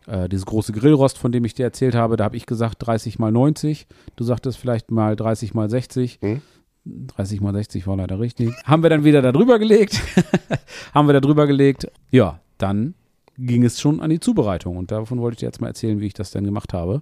[0.07, 2.17] äh, dieses große Grillrost, von dem ich dir erzählt habe.
[2.17, 3.87] Da habe ich gesagt 30 mal 90.
[4.17, 6.19] Du sagtest vielleicht mal 30 mal 60.
[6.21, 6.41] Hm?
[7.15, 8.51] 30 mal 60 war leider richtig.
[8.65, 10.01] Haben wir dann wieder da drüber gelegt.
[10.93, 11.89] haben wir da drüber gelegt.
[12.11, 12.93] Ja, dann
[13.37, 14.77] ging es schon an die Zubereitung.
[14.77, 17.01] Und davon wollte ich dir jetzt mal erzählen, wie ich das denn gemacht habe.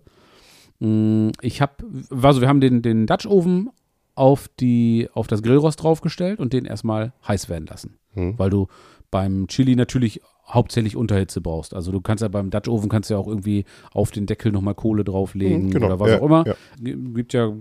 [0.80, 1.74] Mm, Ich habe,
[2.22, 3.70] also wir haben den, den Dutch Oven
[4.16, 7.98] auf, die, auf das Grillrost draufgestellt und den erstmal heiß werden lassen.
[8.14, 8.38] Hm.
[8.38, 8.68] Weil du
[9.12, 11.74] beim Chili natürlich hauptsächlich Unterhitze brauchst.
[11.74, 14.76] Also du kannst ja beim Dutch Oven kannst ja auch irgendwie auf den Deckel nochmal
[14.76, 15.88] Kohle drauflegen Mhm, genau.
[15.88, 16.46] oder was Ja, auch immer.
[16.46, 16.54] ja.
[16.82, 17.52] Gibt ja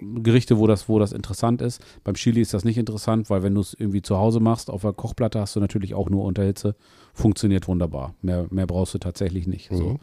[0.00, 1.80] Gerichte, wo das, wo das interessant ist.
[2.04, 4.82] Beim Chili ist das nicht interessant, weil wenn du es irgendwie zu Hause machst, auf
[4.82, 6.74] der Kochplatte hast du natürlich auch nur Unterhitze.
[7.14, 8.14] Funktioniert wunderbar.
[8.22, 9.68] Mehr, mehr brauchst du tatsächlich nicht.
[9.70, 9.98] So Mhm.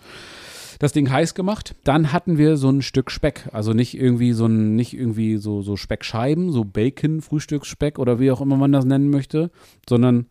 [0.79, 1.75] das Ding heiß gemacht.
[1.83, 5.61] Dann hatten wir so ein Stück Speck, also nicht irgendwie so ein, nicht irgendwie so,
[5.61, 9.49] so Speckscheiben, so Bacon, Frühstücksspeck oder wie auch immer man das nennen möchte,
[9.89, 10.27] sondern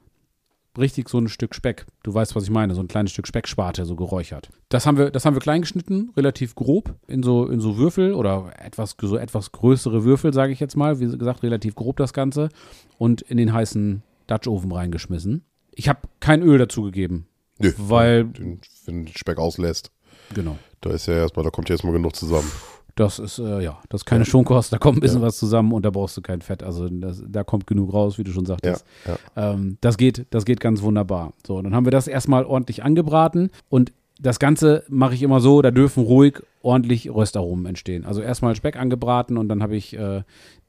[0.79, 1.87] richtig so ein Stück Speck.
[2.03, 4.51] Du weißt, was ich meine, so ein kleines Stück Specksparte, so geräuchert.
[4.69, 8.15] Das haben wir, das haben wir klein geschnitten, relativ grob, in so, in so Würfel
[8.15, 11.01] oder etwas, so etwas größere Würfel, sage ich jetzt mal.
[11.01, 12.49] Wie gesagt, relativ grob das Ganze.
[12.97, 15.45] Und in den heißen Dutch Oven reingeschmissen.
[15.73, 19.91] Ich habe kein Öl dazu gegeben, Nö, weil, wenn du den Speck auslässt,
[20.35, 20.59] genau.
[20.81, 22.51] da ist ja erstmal, da kommt ja erstmal genug zusammen.
[22.99, 25.85] Das ist, äh, ja, das ist keine Schonkost, da kommt ein bisschen was zusammen und
[25.85, 26.63] da brauchst du kein Fett.
[26.65, 28.85] Also das, da kommt genug raus, wie du schon Ja, sagtest.
[29.07, 29.53] ja.
[29.53, 31.33] Ähm, das geht, das geht ganz wunderbar.
[31.47, 35.63] So, dann haben wir das erstmal ordentlich angebraten und das Ganze mache ich immer so,
[35.63, 38.05] da dürfen ruhig ordentlich Röstaromen entstehen.
[38.05, 40.23] Also erstmal Speck angebraten und dann habe ich äh,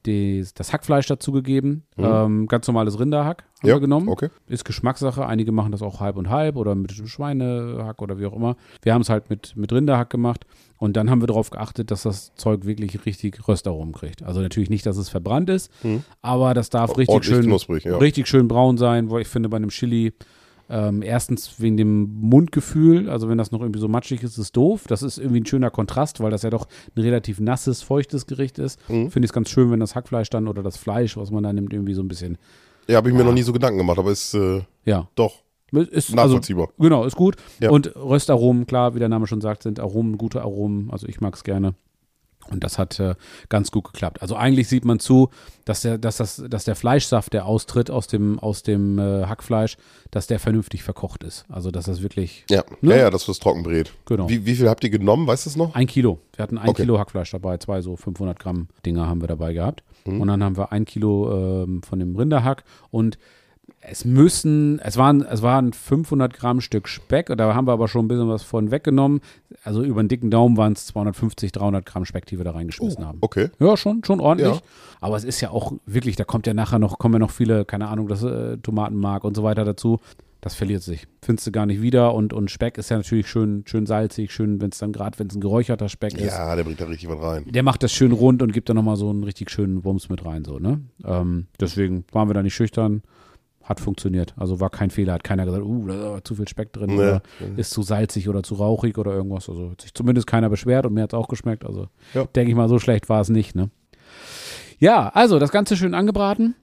[0.10, 1.84] die, das Hackfleisch dazugegeben.
[1.98, 4.10] Ähm, ganz normales Rinderhack haben Ja, wir genommen.
[4.10, 4.30] okay.
[4.48, 5.26] Ist Geschmackssache.
[5.26, 8.56] Einige machen das auch halb und halb oder mit Schweinehack oder wie auch immer.
[8.82, 10.46] Wir haben es halt mit, mit Rinderhack gemacht.
[10.78, 14.24] Und dann haben wir darauf geachtet, dass das Zeug wirklich richtig Röstaromen kriegt.
[14.24, 16.04] Also natürlich nicht, dass es verbrannt ist, Mhm.
[16.22, 17.50] aber das darf richtig schön,
[17.84, 17.98] ja.
[17.98, 20.14] richtig schön braun sein, weil ich finde bei einem Chili
[20.70, 24.52] ähm, erstens wegen dem Mundgefühl, also wenn das noch irgendwie so matschig ist, ist es
[24.52, 24.84] doof.
[24.88, 28.60] Das ist irgendwie ein schöner Kontrast, weil das ja doch ein relativ nasses, feuchtes Gericht
[28.60, 28.80] ist.
[28.90, 29.10] Mhm.
[29.10, 31.52] Finde ich es ganz schön, wenn das Hackfleisch dann oder das Fleisch, was man da
[31.52, 32.38] nimmt, irgendwie so ein bisschen,
[32.88, 36.10] Ja, habe ich mir noch nie so Gedanken gemacht, aber ist äh, ja, doch ist
[36.10, 36.70] also, nachvollziehbar.
[36.80, 37.36] Genau, ist gut.
[37.60, 37.70] Ja.
[37.70, 40.90] Und Röstaromen, klar, wie der Name schon sagt, sind Aromen, gute Aromen.
[40.92, 41.76] Also ich mag es gerne.
[42.52, 43.16] Und das hat äh,
[43.50, 44.22] ganz gut geklappt.
[44.22, 45.30] Also eigentlich sieht man zu,
[45.66, 49.78] dass der, dass das, dass der Fleischsaft, der austritt aus dem, aus dem äh, Hackfleisch,
[50.12, 51.46] dass der vernünftig verkocht ist.
[51.50, 52.64] Also dass das wirklich, ja.
[52.82, 52.92] Ne?
[52.92, 53.92] ja, ja, das fürs Trockenbrät.
[54.06, 54.30] genau.
[54.30, 55.76] Wie, wie viel habt ihr genommen, weißt du es noch?
[55.76, 56.20] Ein Kilo.
[56.36, 56.84] Wir hatten ein Okay.
[56.84, 59.84] Kilo Hackfleisch dabei, zwei so 500 Gramm Dinger haben wir dabei gehabt.
[60.06, 60.22] Mhm.
[60.22, 62.64] Und dann haben wir ein Kilo ähm, von dem Rinderhack.
[62.92, 63.18] Und
[63.82, 68.06] Es müssen, es waren, es waren 500 Gramm Stück Speck, da haben wir aber schon
[68.06, 69.22] ein bisschen was von weggenommen.
[69.64, 73.06] Also über einen dicken Daumen waren es 250, 300 Gramm Speck, die wir da reingeschmissen
[73.06, 73.20] haben.
[73.22, 73.50] Okay.
[73.60, 74.56] Ja, schon, schon ordentlich.
[74.56, 74.62] Ja.
[75.02, 77.66] Aber es ist ja auch wirklich, da kommt ja nachher noch, kommen ja noch viele,
[77.66, 80.00] keine Ahnung, das äh, Tomatenmark und so weiter dazu.
[80.42, 81.06] Das verliert sich.
[81.22, 82.14] Findest du gar nicht wieder.
[82.14, 85.28] Und, und Speck ist ja natürlich schön, schön salzig, schön, wenn es dann gerade, wenn
[85.28, 86.34] es ein geräucherter Speck ist.
[86.34, 87.46] Ja, der bringt da richtig was rein.
[87.50, 90.24] Der macht das schön rund und gibt da nochmal so einen richtig schönen Wumms mit
[90.24, 90.82] rein, so, ne?
[91.04, 93.02] Ähm, deswegen waren wir da nicht schüchtern.
[93.70, 94.34] Hat funktioniert.
[94.36, 95.14] Also war kein Fehler.
[95.14, 96.96] Hat keiner gesagt, uh, da ist aber zu viel Speck drin Nee.
[96.96, 97.22] oder
[97.56, 99.48] ist zu salzig oder zu rauchig oder irgendwas.
[99.48, 101.64] Also hat sich zumindest keiner beschwert und mir hat es auch geschmeckt.
[101.66, 102.26] Also Ja.
[102.26, 103.70] denke ich mal, so schlecht war es nicht, ne?
[104.80, 106.56] Ja, also das Ganze schön angebraten.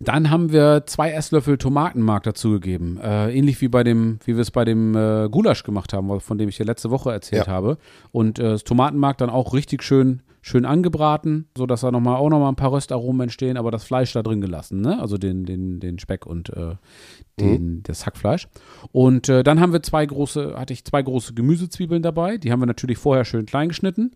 [0.00, 2.98] Dann haben wir zwei Esslöffel Tomatenmark dazugegeben.
[3.00, 6.38] Äh, ähnlich wie bei dem, wie wir es bei dem äh, Gulasch gemacht haben, von
[6.38, 7.52] dem ich dir letzte Woche erzählt Ja.
[7.52, 7.78] habe.
[8.10, 12.28] Und äh, das Tomatenmark dann auch richtig schön, schön angebraten, sodass da noch mal, auch
[12.28, 15.00] nochmal ein paar Röstaromen entstehen, aber das Fleisch da drin gelassen, ne?
[15.00, 16.74] Also den, den, den Speck und äh,
[17.40, 18.46] den, das Hackfleisch.
[18.92, 22.36] Und äh, dann haben wir zwei große, hatte ich zwei große Gemüsezwiebeln dabei.
[22.36, 24.10] Die haben wir natürlich vorher schön klein geschnitten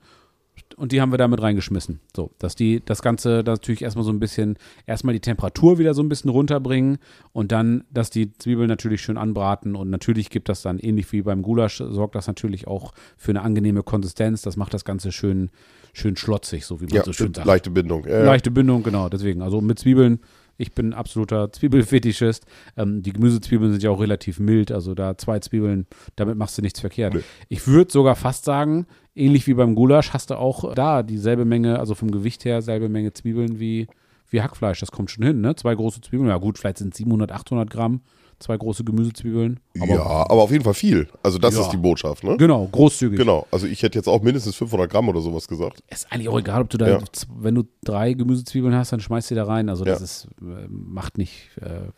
[0.76, 2.00] und die haben wir damit reingeschmissen.
[2.14, 6.02] So, dass die das Ganze natürlich erstmal so ein bisschen, erstmal die Temperatur wieder so
[6.02, 6.98] ein bisschen runterbringen
[7.32, 11.22] und dann, dass die Zwiebeln natürlich schön anbraten und natürlich gibt das dann ähnlich wie
[11.22, 14.42] beim Gulasch, sorgt das natürlich auch für eine angenehme Konsistenz.
[14.42, 15.50] Das macht das Ganze schön,
[15.98, 17.46] schön schlotzig, so wie man Ja, so schön sagt.
[17.46, 18.04] leichte Bindung.
[18.06, 18.24] Ja, ja.
[18.24, 19.42] Leichte Bindung, genau, deswegen.
[19.42, 20.20] Also mit Zwiebeln,
[20.56, 22.44] ich bin absoluter Zwiebelfetischist.
[22.76, 26.62] Ähm, die Gemüsezwiebeln sind ja auch relativ mild, also da zwei Zwiebeln, damit machst du
[26.62, 27.14] nichts verkehrt.
[27.14, 27.20] Nee.
[27.48, 31.78] Ich würde sogar fast sagen, ähnlich wie beim Gulasch, hast du auch da dieselbe Menge,
[31.78, 33.86] also vom Gewicht her, selbe Menge Zwiebeln wie,
[34.30, 34.80] wie Hackfleisch.
[34.80, 35.54] Das kommt schon hin, ne?
[35.56, 38.00] Zwei große Zwiebeln, ja gut, vielleicht sind es 700, 800 Gramm,
[38.40, 39.60] zwei große Gemüsezwiebeln.
[39.80, 41.08] Aber ja, aber auf jeden Fall viel.
[41.22, 41.62] Also das Ja.
[41.62, 42.36] ist die Botschaft, ne?
[42.36, 43.18] Genau, großzügig.
[43.18, 43.46] Genau.
[43.50, 45.82] Also ich hätte jetzt auch mindestens 500 Gramm oder sowas gesagt.
[45.88, 46.98] Ist eigentlich auch egal, ob du da, Ja.
[47.36, 49.68] wenn du drei Gemüsezwiebeln hast, dann schmeißt die da rein.
[49.68, 50.04] Also das Ja.
[50.04, 51.90] ist, äh, macht nicht, äh,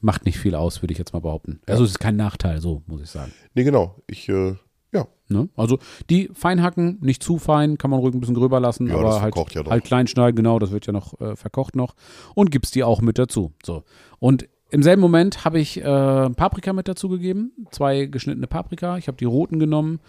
[0.00, 1.60] macht nicht viel aus, würde ich jetzt mal behaupten.
[1.66, 3.32] Also es ist kein Nachteil, so muss ich sagen.
[3.54, 3.96] Nee, genau.
[4.06, 4.54] Ich, äh,
[4.92, 5.06] ja.
[5.28, 5.48] Ne?
[5.56, 5.78] Also
[6.10, 9.16] die fein hacken, nicht zu fein, kann man ruhig ein bisschen gröber lassen, Ja, das
[9.16, 9.70] aber halt, ja noch.
[9.70, 11.94] halt klein schneiden, genau, das wird ja noch äh, verkocht noch.
[12.34, 13.52] Und gibst die auch mit dazu.
[13.64, 13.84] So.
[14.18, 15.82] Und im selben Moment habe ich äh,
[16.30, 18.98] Paprika mit dazu gegeben, zwei geschnittene Paprika.
[18.98, 20.00] Ich habe die roten genommen.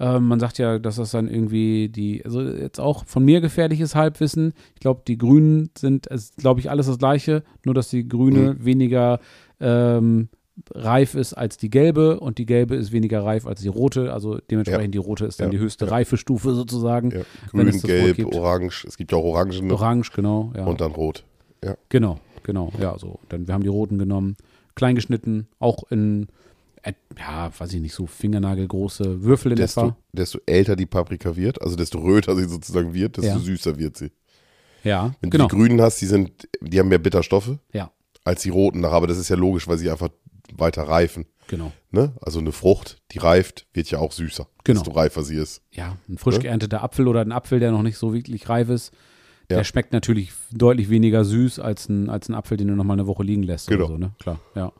[0.00, 3.94] Ähm, man sagt ja, dass das dann irgendwie die, also jetzt auch von mir gefährliches
[3.94, 4.52] Halbwissen.
[4.74, 8.64] Ich glaube, die Grünen sind, glaube ich, alles das Gleiche, nur dass die grüne Mhm.
[8.64, 9.20] weniger
[9.60, 10.28] ähm,
[10.74, 14.12] reif ist als die gelbe und die gelbe ist weniger reif als die rote.
[14.12, 15.50] Also dementsprechend die rote ist dann Ja.
[15.50, 17.10] die höchste Reifestufe sozusagen.
[17.10, 17.20] ja.
[17.52, 18.34] Wenn Grün, gelb, gibt.
[18.34, 18.84] orange.
[18.86, 20.52] Es gibt ja auch Orangen Orange, genau.
[20.56, 20.64] Ja.
[20.64, 21.24] und dann rot.
[21.64, 21.76] Ja.
[21.88, 22.72] Genau, genau.
[22.80, 23.18] Ja, so.
[23.28, 24.36] Dann, wir haben die roten genommen,
[24.76, 26.28] klein geschnitten, auch in,
[27.18, 29.96] ja, weiß ich nicht, so fingernagelgroße Würfel in Desto, etwa.
[30.12, 33.38] desto älter die Paprika wird, also desto röter sie sozusagen wird, desto Ja.
[33.38, 34.10] süßer wird sie.
[34.82, 35.48] Ja, Wenn genau.
[35.48, 37.90] du die grünen hast, die sind, die haben mehr Bitterstoffe Ja,
[38.24, 40.10] als die roten nach, aber das ist ja logisch, weil sie einfach
[40.54, 41.24] weiter reifen.
[41.48, 41.72] genau.
[41.90, 42.12] Ne?
[42.20, 44.80] Also eine Frucht, die reift, wird ja auch süßer, Genau.
[44.80, 45.62] desto reifer sie ist.
[45.72, 46.40] Ja, ein frisch Ne?
[46.42, 48.92] geernteter Apfel oder ein Apfel, der noch nicht so wirklich reif ist,
[49.50, 49.58] Ja.
[49.58, 52.94] der schmeckt natürlich deutlich weniger süß als ein, als ein Apfel, den du noch mal
[52.94, 53.84] eine Woche liegen lässt Genau.
[53.84, 54.10] oder so, ne?
[54.18, 54.72] Klar, ja.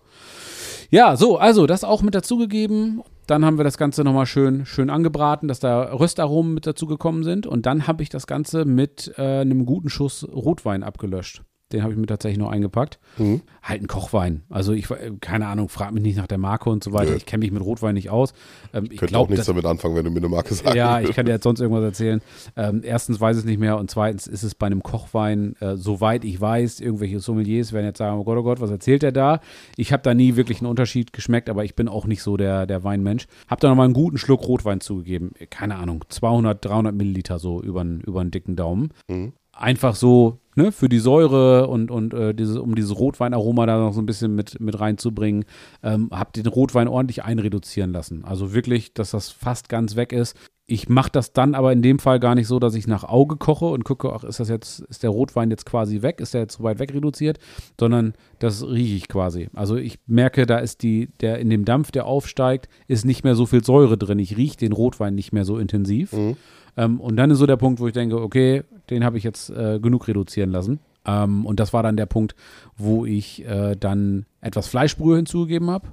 [0.90, 3.03] Ja, so, also das auch mit dazugegeben.
[3.27, 7.46] Dann haben wir das Ganze nochmal schön, schön angebraten, dass da Röstaromen mit dazugekommen sind.
[7.46, 11.42] Und dann habe ich das Ganze mit äh, einem guten Schuss Rotwein abgelöscht.
[11.74, 12.98] Den habe ich mir tatsächlich noch eingepackt.
[13.18, 13.42] Mhm.
[13.62, 14.42] Halt ein Kochwein.
[14.48, 17.10] Also ich, äh, keine Ahnung, frag mich nicht nach der Marke und so weiter.
[17.10, 17.16] Nö.
[17.16, 18.32] Ich kenne mich mit Rotwein nicht aus.
[18.72, 20.74] Ähm, ich Könnte auch nichts damit anfangen, wenn du mir eine Marke sagst.
[20.74, 22.22] ja, ich kann dir jetzt sonst irgendwas erzählen.
[22.56, 25.76] Ähm, erstens weiß ich es nicht mehr und zweitens ist es bei einem Kochwein, äh,
[25.76, 29.12] soweit ich weiß, irgendwelche Sommeliers werden jetzt sagen, oh Gott, oh Gott, was erzählt der
[29.12, 29.40] da?
[29.76, 32.66] Ich habe da nie wirklich einen Unterschied geschmeckt, aber ich bin auch nicht so der,
[32.66, 33.26] der Weinmensch.
[33.48, 35.32] Hab da nochmal einen guten Schluck Rotwein zugegeben.
[35.50, 38.90] Keine Ahnung, 200, 300 Milliliter so über einen dicken Daumen.
[39.08, 39.32] Mhm.
[39.52, 43.93] Einfach so, ne, für die Säure und, und äh, diese, um dieses Rotweinaroma da noch
[43.93, 45.45] so ein bisschen mit, mit reinzubringen,
[45.83, 48.25] ähm, hab den Rotwein ordentlich einreduzieren lassen.
[48.25, 50.37] Also wirklich, dass das fast ganz weg ist.
[50.67, 53.37] Ich mache das dann aber in dem Fall gar nicht so, dass ich nach Auge
[53.37, 56.40] koche und gucke, ach, ist das jetzt, ist der Rotwein jetzt quasi weg, ist der
[56.43, 57.38] jetzt so weit weg reduziert,
[57.79, 59.51] sondern das rieche ich quasi.
[59.53, 63.35] Also ich merke, da ist die, der in dem Dampf, der aufsteigt, ist nicht mehr
[63.35, 64.19] so viel Säure drin.
[64.19, 66.14] Ich rieche den Rotwein nicht mehr so intensiv.
[66.14, 66.37] Mhm.
[66.76, 69.50] Ähm, und dann ist so der Punkt, wo ich denke, okay, den habe ich jetzt
[69.50, 70.80] äh, genug reduzieren lassen.
[71.06, 72.34] Ähm, und das war dann der Punkt,
[72.76, 75.88] wo ich äh, dann etwas Fleischbrühe hinzugegeben habe.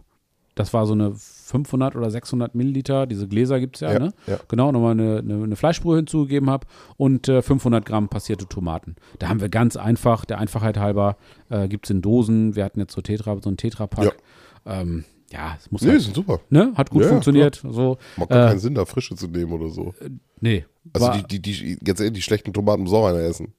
[0.56, 4.14] Das war so eine 500 oder 600 Milliliter, diese Gläser gibt es ja, Ja, ne?
[4.28, 4.38] ja.
[4.50, 6.68] Genau, nochmal eine, eine, eine Fleischbrühe hinzugegeben habe
[6.98, 8.96] und äh, 500 Gramm passierte Tomaten.
[9.20, 11.16] Da haben wir ganz einfach, der Einfachheit halber,
[11.50, 12.56] äh, gibt es in Dosen.
[12.56, 14.18] Wir hatten jetzt so Tetra, so ein Tetrapack.
[14.66, 16.40] Ja, ähm, ja es muss Nee, halt, sind super.
[16.50, 16.72] ne?
[16.76, 17.56] Hat gut Ja, funktioniert.
[17.70, 19.94] So, Macht gar Äh, keinen Sinn, da Frische zu nehmen oder so.
[20.40, 20.66] nee.
[20.94, 23.54] Also die, die, die, ganz ehrlich, die schlechten Tomaten muss auch einer essen.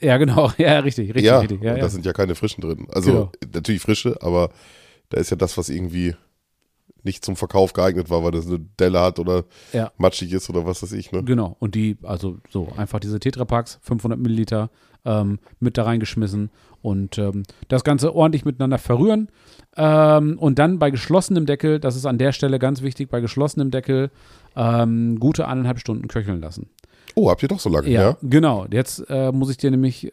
[0.00, 0.50] Ja, genau.
[0.58, 1.62] Ja, richtig, richtig, ja, richtig.
[1.62, 1.82] Ja, ja.
[1.82, 2.86] da sind ja keine frischen drin.
[2.90, 3.32] Also Genau.
[3.52, 4.50] natürlich frische, aber
[5.10, 6.14] da ist ja das, was irgendwie
[7.04, 9.92] nicht zum Verkauf geeignet war, weil das eine Delle hat oder Ja.
[9.98, 11.12] matschig ist oder was weiß ich.
[11.12, 11.22] Ne?
[11.24, 11.56] Genau.
[11.60, 14.70] Und die, also so, einfach diese Tetrapacks, 500 Milliliter,
[15.06, 19.28] ähm, mit da reingeschmissen und ähm, das Ganze ordentlich miteinander verrühren.
[19.76, 23.70] Ähm, und dann bei geschlossenem Deckel, das ist an der Stelle ganz wichtig, bei geschlossenem
[23.70, 24.10] Deckel
[24.56, 26.70] ähm, gute eineinhalb Stunden köcheln lassen.
[27.16, 28.16] Oh, habt ihr doch so lange, ja?
[28.22, 28.66] genau.
[28.70, 30.12] Jetzt äh, muss ich dir nämlich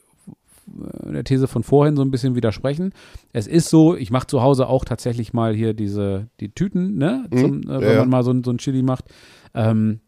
[1.11, 2.93] der These von vorhin so ein bisschen widersprechen.
[3.33, 7.25] Es ist so, ich mache zu Hause auch tatsächlich mal hier diese, die Tüten, ne,
[7.35, 7.63] zum, Mhm.
[7.69, 7.99] äh, wenn ja.
[7.99, 9.05] man mal so, ein- so ein Chili macht.
[9.53, 9.99] Ähm,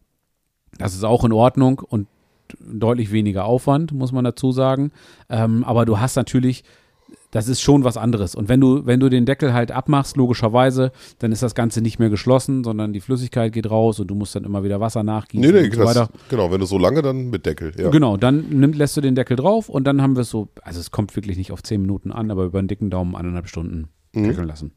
[0.78, 2.06] das ist auch in Ordnung und
[2.60, 4.90] deutlich weniger Aufwand, muss man dazu sagen.
[5.28, 6.62] Ähm, aber du hast natürlich,
[7.34, 8.36] das ist schon was anderes.
[8.36, 11.98] Und wenn du, wenn du den Deckel halt abmachst, logischerweise, dann ist das Ganze nicht
[11.98, 15.44] mehr geschlossen, sondern die Flüssigkeit geht raus und du musst dann immer wieder Wasser nachgießen
[15.44, 16.08] Nee, nee, und so das, weiter.
[16.30, 17.90] genau, wenn du so lange, dann mit Deckel, ja.
[17.90, 20.78] Genau, dann nimm, lässt du den Deckel drauf und dann haben wir es so, also
[20.78, 23.88] es kommt wirklich nicht auf 10 Minuten an, aber über einen dicken Daumen eineinhalb Stunden
[24.14, 24.26] Mhm.
[24.28, 24.70] köcheln lassen.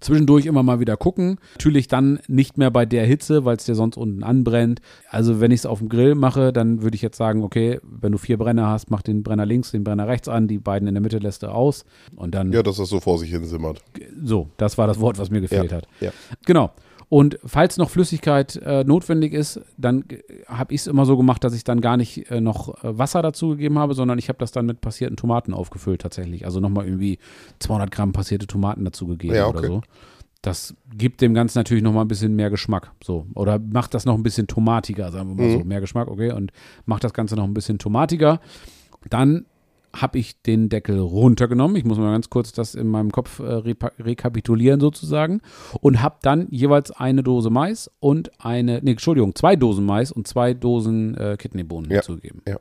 [0.00, 1.38] Zwischendurch immer mal wieder gucken.
[1.54, 4.80] Natürlich dann nicht mehr bei der Hitze, weil es dir sonst unten anbrennt.
[5.10, 8.12] Also wenn ich es auf dem Grill mache, dann würde ich jetzt sagen, okay, wenn
[8.12, 10.94] du vier Brenner hast, mach den Brenner links, den Brenner rechts an, die beiden in
[10.94, 11.84] der Mitte lässt du aus.
[12.16, 13.82] Und dann, Ja, dass das so vor sich hin simmert.
[14.22, 15.88] so, das war das Wort, was mir gefehlt hat.
[16.00, 16.10] Ja.
[16.46, 16.70] Genau.
[17.10, 20.04] Und falls noch Flüssigkeit äh, notwendig ist, dann
[20.46, 23.22] habe ich es immer so gemacht, dass ich dann gar nicht äh, noch äh, Wasser
[23.22, 26.44] dazu gegeben habe, sondern ich habe das dann mit passierten Tomaten aufgefüllt tatsächlich.
[26.44, 27.18] Also nochmal irgendwie
[27.60, 29.66] 200 Gramm passierte Tomaten dazu gegeben Ja, oder okay.
[29.68, 29.80] so.
[30.42, 32.92] Das gibt dem Ganzen natürlich nochmal ein bisschen mehr Geschmack.
[33.02, 33.26] So.
[33.34, 35.58] Oder macht das noch ein bisschen tomatiger, sagen wir mal Mhm.
[35.60, 35.64] so.
[35.64, 36.32] Mehr Geschmack, okay.
[36.32, 36.52] Und
[36.84, 38.38] macht das Ganze noch ein bisschen tomatiger.
[39.08, 39.46] Dann
[39.94, 41.76] habe ich den Deckel runtergenommen.
[41.76, 43.62] Ich muss mal ganz kurz das in meinem Kopf äh,
[44.00, 45.40] rekapitulieren sozusagen.
[45.80, 50.26] Und habe dann jeweils eine Dose Mais und eine, nee, Entschuldigung, zwei Dosen Mais und
[50.28, 52.42] zwei Dosen äh, Kidneybohnen Ja, hinzugegeben.
[52.46, 52.58] ja.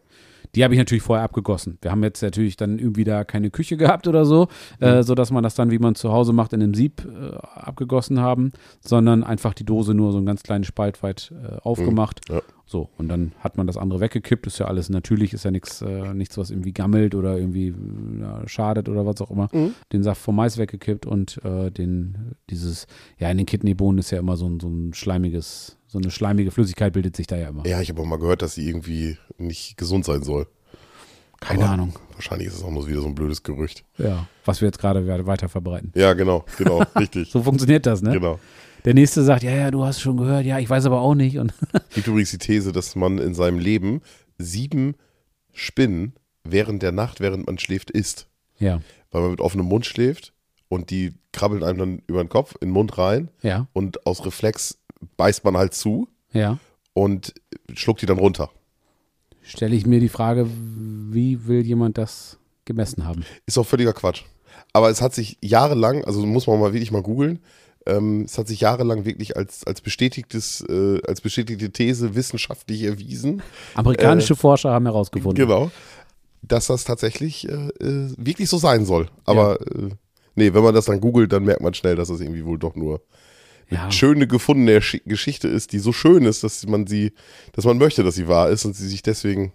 [0.58, 1.78] Die habe ich natürlich vorher abgegossen.
[1.84, 4.48] Wir haben jetzt natürlich dann irgendwie da keine Küche gehabt oder so,
[4.80, 8.20] äh, sodass man das dann, wie man zu Hause macht, in einem Sieb äh, abgegossen
[8.20, 12.22] haben, sondern einfach die Dose nur so einen ganz kleinen Spalt weit äh, aufgemacht.
[12.28, 12.42] Ja.
[12.66, 14.48] So, und dann hat man das andere weggekippt.
[14.48, 18.22] Ist ja alles natürlich, ist ja nichts, äh, nichts, was irgendwie gammelt oder irgendwie äh,
[18.22, 19.50] ja, schadet oder was auch immer.
[19.54, 19.74] Mhm.
[19.94, 22.88] Den Saft vom Mais weggekippt und äh, den, dieses,
[23.20, 26.52] ja, in den Kidneybohnen ist ja immer so ein, so ein schleimiges, so eine schleimige
[26.52, 27.66] Flüssigkeit bildet sich da ja immer.
[27.66, 30.48] Ja, ich habe auch mal gehört, dass sie irgendwie nicht gesund sein soll.
[31.40, 31.94] Keine Aber Ahnung.
[32.14, 33.84] Wahrscheinlich ist es auch nur wieder so ein blödes Gerücht.
[33.98, 35.92] Ja, was wir jetzt gerade we- weiter verbreiten.
[35.96, 37.30] Ja, genau, genau, richtig.
[37.32, 38.12] So funktioniert das, ne?
[38.14, 38.40] Genau.
[38.86, 41.38] Der nächste sagt, ja, ja, du hast schon gehört, ja, ich weiß aber auch nicht.
[41.38, 41.54] Und
[41.94, 44.02] Gibt übrigens die These, dass man in seinem Leben
[44.40, 44.96] sieben
[45.54, 48.28] Spinnen während der Nacht, während man schläft, isst.
[48.60, 50.34] ja, Weil man mit offenem Mund schläft
[50.70, 54.26] und die krabbeln einem dann über den Kopf, in den Mund rein ja, und aus
[54.26, 54.80] Reflex
[55.18, 56.60] beißt man halt zu ja.
[56.94, 57.34] und
[57.74, 58.50] schluckt die dann runter.
[59.42, 60.48] Stelle ich mir die Frage,
[61.10, 63.24] wie will jemand das gemessen haben?
[63.46, 64.24] Ist auch völliger Quatsch.
[64.74, 67.40] Aber es hat sich jahrelang, also muss man mal wirklich mal googeln,
[67.86, 73.42] ähm, es hat sich jahrelang wirklich als, als bestätigtes, äh, als bestätigte These wissenschaftlich erwiesen,
[73.76, 75.36] Amerikanische Forscher haben herausgefunden.
[75.36, 75.72] genau,
[76.42, 79.08] dass das tatsächlich äh, äh, wirklich so sein soll.
[79.26, 79.90] Aber äh,
[80.36, 82.76] nee, wenn man das dann googelt, dann merkt man schnell, dass das irgendwie wohl doch
[82.76, 83.02] nur
[83.70, 87.12] Ja, schöne gefundene Sch- Geschichte ist, die so schön ist, dass man sie,
[87.52, 89.52] dass man möchte, dass sie wahr ist und sie sich deswegen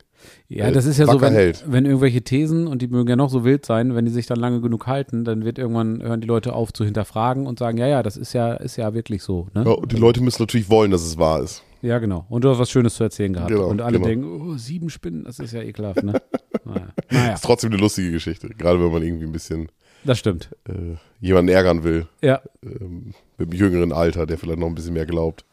[0.49, 3.45] ja das ist ja so, wenn, wenn irgendwelche Thesen, und die mögen ja noch so
[3.45, 6.53] wild sein, wenn die sich dann lange genug halten, dann wird irgendwann, hören die Leute
[6.53, 9.49] auf zu hinterfragen und sagen, ja, ja, das ist ja, ist ja wirklich so.
[9.55, 9.65] Ne?
[9.67, 11.63] Ja, die Leute müssen natürlich wollen, dass es wahr ist.
[11.81, 12.27] Ja, genau.
[12.29, 13.51] Und du hast was Schönes zu erzählen gehabt.
[13.51, 14.09] Genau, und alle genau.
[14.09, 16.21] denken, oh, sieben Spinnen, das ist ja ekelhaft, ne?
[16.65, 16.89] naja.
[17.11, 19.69] naja, Ist trotzdem eine lustige Geschichte, gerade wenn man irgendwie ein bisschen
[20.05, 20.51] das stimmt.
[20.69, 22.07] äh, jemanden ärgern will.
[22.23, 25.45] Ja, ähm, mit einem jüngeren Alter, der vielleicht noch ein bisschen mehr glaubt.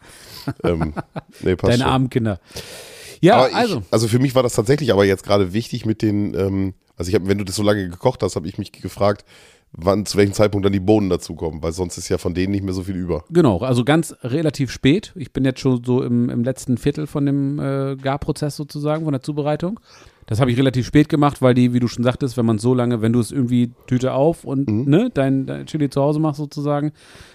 [0.63, 0.93] ähm,
[1.41, 1.91] nee, passt deine schon.
[1.91, 2.39] armen Kinder.
[3.21, 3.83] Ja, ich, also.
[3.91, 7.15] also für mich war das tatsächlich aber jetzt gerade wichtig mit den, ähm, also ich
[7.15, 9.25] habe, wenn du das so lange gekocht hast, habe ich mich gefragt,
[9.71, 12.63] wann, zu welchem Zeitpunkt dann die Bohnen dazukommen, weil sonst ist ja von denen nicht
[12.63, 13.23] mehr so viel über.
[13.29, 15.11] Genau, also ganz relativ spät.
[15.15, 19.13] Ich bin jetzt schon so im, im letzten Viertel von dem äh, Garprozess sozusagen, von
[19.13, 19.79] der Zubereitung.
[20.29, 22.75] Das habe ich relativ spät gemacht, weil die, wie du schon sagtest, wenn man so
[22.75, 24.83] lange, wenn du es irgendwie Tüte auf und Mhm.
[24.87, 26.91] ne, dein, dein Chili zu Hause machst sozusagen,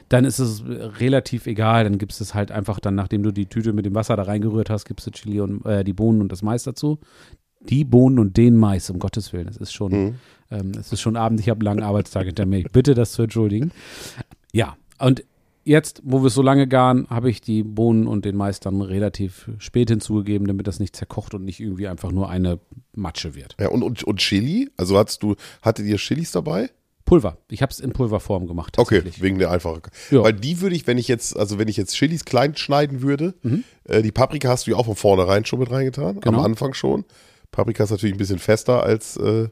[0.08, 1.82] dann ist es relativ egal.
[1.82, 4.70] Dann gibst es halt einfach dann, nachdem du die Tüte mit dem Wasser da reingerührt
[4.70, 7.00] hast, gibst du Chili und äh, die Bohnen und das Mais dazu.
[7.68, 9.48] Die Bohnen und den Mais, um Gottes Willen.
[9.48, 10.14] Es ist schon, Mhm.
[10.52, 12.58] ähm, es ist schon Abend, ich habe einen langen Arbeitstag hinter mir.
[12.60, 13.72] Ich bitte das zu entschuldigen.
[14.52, 15.24] Ja, und
[15.64, 18.80] jetzt, wo wir es so lange garen, habe ich die Bohnen und den Mais dann
[18.80, 22.58] relativ spät hinzugegeben, damit das nicht zerkocht und nicht irgendwie einfach nur eine
[22.94, 23.56] Matsche wird.
[23.60, 24.70] Ja, und, und, und Chili?
[24.76, 26.70] Also hattest du, hattet ihr Chilis dabei?
[27.04, 27.36] Pulver.
[27.50, 28.78] Ich habe es in Pulverform gemacht.
[28.78, 29.88] Okay, wegen der Einfachheit.
[30.10, 33.34] Weil die würde ich, wenn ich jetzt, also wenn ich jetzt Chilis klein schneiden würde,
[33.42, 33.64] Mhm.
[33.84, 36.38] äh, die Paprika hast du ja auch von vornherein schon mit reingetan, Genau.
[36.38, 37.04] am Anfang schon.
[37.50, 39.48] Paprika ist natürlich ein bisschen fester als, äh,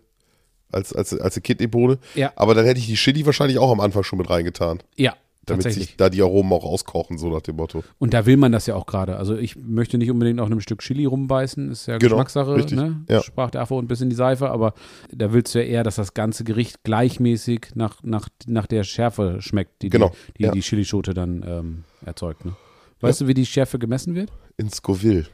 [0.70, 1.98] als, als, als eine Kidneybohne.
[2.14, 2.33] Ja.
[2.37, 4.83] Aber dann hätte ich die Chili wahrscheinlich auch am Anfang schon mit reingetan.
[4.96, 7.83] Ja, Damit sich da die Aromen auch auskochen, so nach dem Motto.
[7.98, 9.16] Und da will man das ja auch gerade.
[9.16, 12.78] Also ich möchte nicht unbedingt auf einem Stück Chili rumbeißen, ist ja Genau, Geschmackssache, richtig,
[12.78, 13.05] ne?
[13.09, 13.22] ja.
[13.22, 14.74] Sprach der Affe und ein bisschen die Seife, aber
[15.11, 19.38] da willst du ja eher, dass das ganze Gericht gleichmäßig nach, nach, nach der Schärfe
[19.40, 20.52] schmeckt, die Genau, die, die, ja.
[20.52, 22.44] die Chilischote dann ähm, erzeugt.
[22.44, 22.52] Ne?
[23.00, 24.31] Weißt du, wie die Schärfe gemessen wird?
[24.59, 25.26] In Scoville.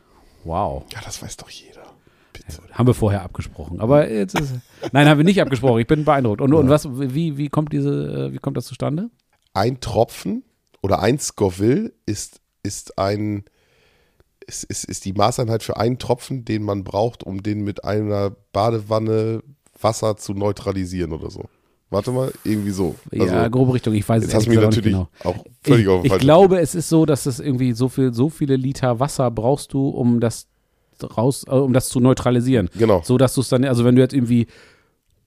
[0.44, 0.84] Wow.
[0.92, 1.82] Ja, das weiß doch jeder.
[2.32, 2.46] Bitte.
[2.72, 3.80] Haben wir vorher abgesprochen.
[3.80, 4.54] Aber jetzt ist.
[4.92, 5.80] Nein, haben wir nicht abgesprochen.
[5.80, 6.40] Ich bin beeindruckt.
[6.40, 9.10] Und, und was, wie, wie kommt diese, äh, wie kommt das zustande?
[9.54, 10.44] Ein Tropfen
[10.82, 13.44] oder ein Scoville ist, ist ein
[14.46, 18.30] ist, ist, ist die Maßeinheit für einen Tropfen, den man braucht, um den mit einer
[18.52, 19.42] Badewanne
[19.80, 21.44] Wasser zu neutralisieren oder so.
[21.90, 22.96] Warte mal, irgendwie so.
[23.12, 23.94] Also, ja, grobe Richtung.
[23.94, 25.38] Ich weiß es hast mich gesagt auch nicht natürlich genau.
[25.38, 28.28] auch völlig ich, auf ich glaube, es ist so, dass es irgendwie so viel, so
[28.28, 30.48] viele Liter Wasser brauchst du, um das
[31.16, 32.68] raus, äh, um das zu neutralisieren.
[32.76, 33.02] Genau.
[33.04, 34.48] So dass du es dann, also wenn du jetzt irgendwie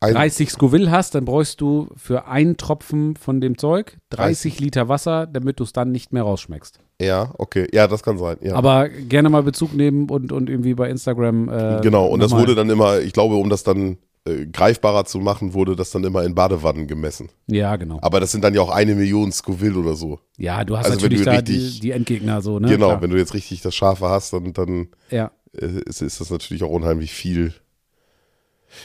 [0.01, 4.89] Ein- 30 Scoville hast, dann bräuchst du für einen Tropfen von dem Zeug 30 Liter
[4.89, 6.79] Wasser, damit du es dann nicht mehr rausschmeckst.
[6.99, 7.67] Ja, okay.
[7.73, 8.37] Ja, das kann sein.
[8.41, 8.55] Ja.
[8.55, 11.49] Aber gerne mal Bezug nehmen und, und irgendwie bei Instagram.
[11.49, 15.19] Äh, genau, und das wurde dann immer, ich glaube, um das dann äh, greifbarer zu
[15.19, 17.29] machen, wurde das dann immer in Badewannen gemessen.
[17.47, 17.97] Ja, genau.
[18.01, 20.19] Aber das sind dann ja auch eine Million Scoville oder so.
[20.37, 22.69] Ja, du hast Also natürlich du da richtig- die, die Endgegner so, ne?
[22.69, 23.01] genau, Klar.
[23.01, 25.31] wenn du jetzt richtig das Scharfe hast, dann, dann Ja.
[25.59, 27.53] äh, ist, ist das natürlich auch unheimlich viel.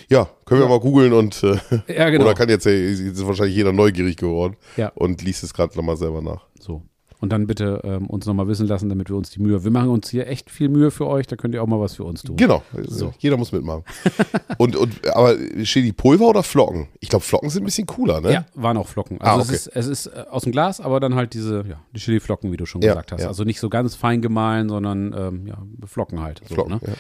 [0.09, 1.57] Ja, können wir mal googeln und äh,
[1.89, 2.25] Ja, genau.
[2.25, 4.89] oder kann jetzt, äh, jetzt ist wahrscheinlich jeder neugierig geworden Ja.
[4.95, 6.47] und liest es gerade nochmal selber nach.
[6.61, 6.83] So.
[7.21, 9.65] Und dann bitte ähm, uns nochmal wissen lassen, damit wir uns die Mühe.
[9.65, 11.95] Wir machen uns hier echt viel Mühe für euch, da könnt ihr auch mal was
[11.95, 12.37] für uns tun.
[12.37, 13.15] Genau, So.
[13.19, 13.85] jeder muss mitmachen.
[14.59, 16.89] und, und, aber Chili Pulver oder Flocken?
[17.01, 18.33] Ich glaube, Flocken sind ein bisschen cooler, ne?
[18.33, 19.19] Ja, waren auch Flocken.
[19.21, 19.55] Also Ah, okay.
[19.55, 22.53] es ist, es ist äh, aus dem Glas, aber dann halt diese, ja, die Chili-Flocken,
[22.53, 23.23] wie du schon Ja, gesagt hast.
[23.23, 23.29] ja.
[23.29, 26.43] Also nicht so ganz fein gemahlen, sondern ähm, ja, Flocken halt.
[26.47, 26.81] So, Flocken, ne?
[26.87, 26.93] ja.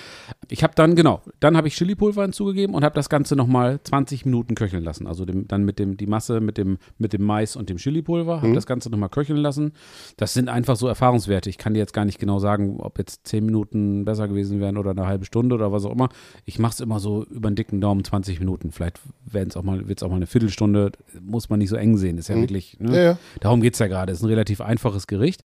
[0.49, 4.25] Ich habe dann, genau, dann habe ich Chili-Pulver hinzugegeben und habe das Ganze nochmal 20
[4.25, 5.07] Minuten köcheln lassen.
[5.07, 8.39] Also dem, dann mit dem, die Masse mit dem, mit dem Mais und dem Chili-Pulver,
[8.39, 8.43] Mhm.
[8.43, 9.73] habe das Ganze nochmal köcheln lassen.
[10.16, 11.49] Das sind einfach so Erfahrungswerte.
[11.51, 14.77] Ich kann dir jetzt gar nicht genau sagen, ob jetzt 10 Minuten besser gewesen wären
[14.77, 16.09] oder eine halbe Stunde oder was auch immer.
[16.45, 18.71] Ich mache es immer so über den dicken Daumen 20 Minuten.
[18.73, 20.92] Vielleicht wird es auch, mal- wird's auch mal eine Viertelstunde.
[21.21, 22.19] Muss man nicht so eng sehen.
[22.19, 22.88] Ist ja wirklich, ne?
[22.90, 22.95] Mhm.
[22.95, 23.19] Ja, ja.
[23.40, 24.12] Darum geht es ja gerade.
[24.12, 25.42] Ist ein relativ einfaches Gericht.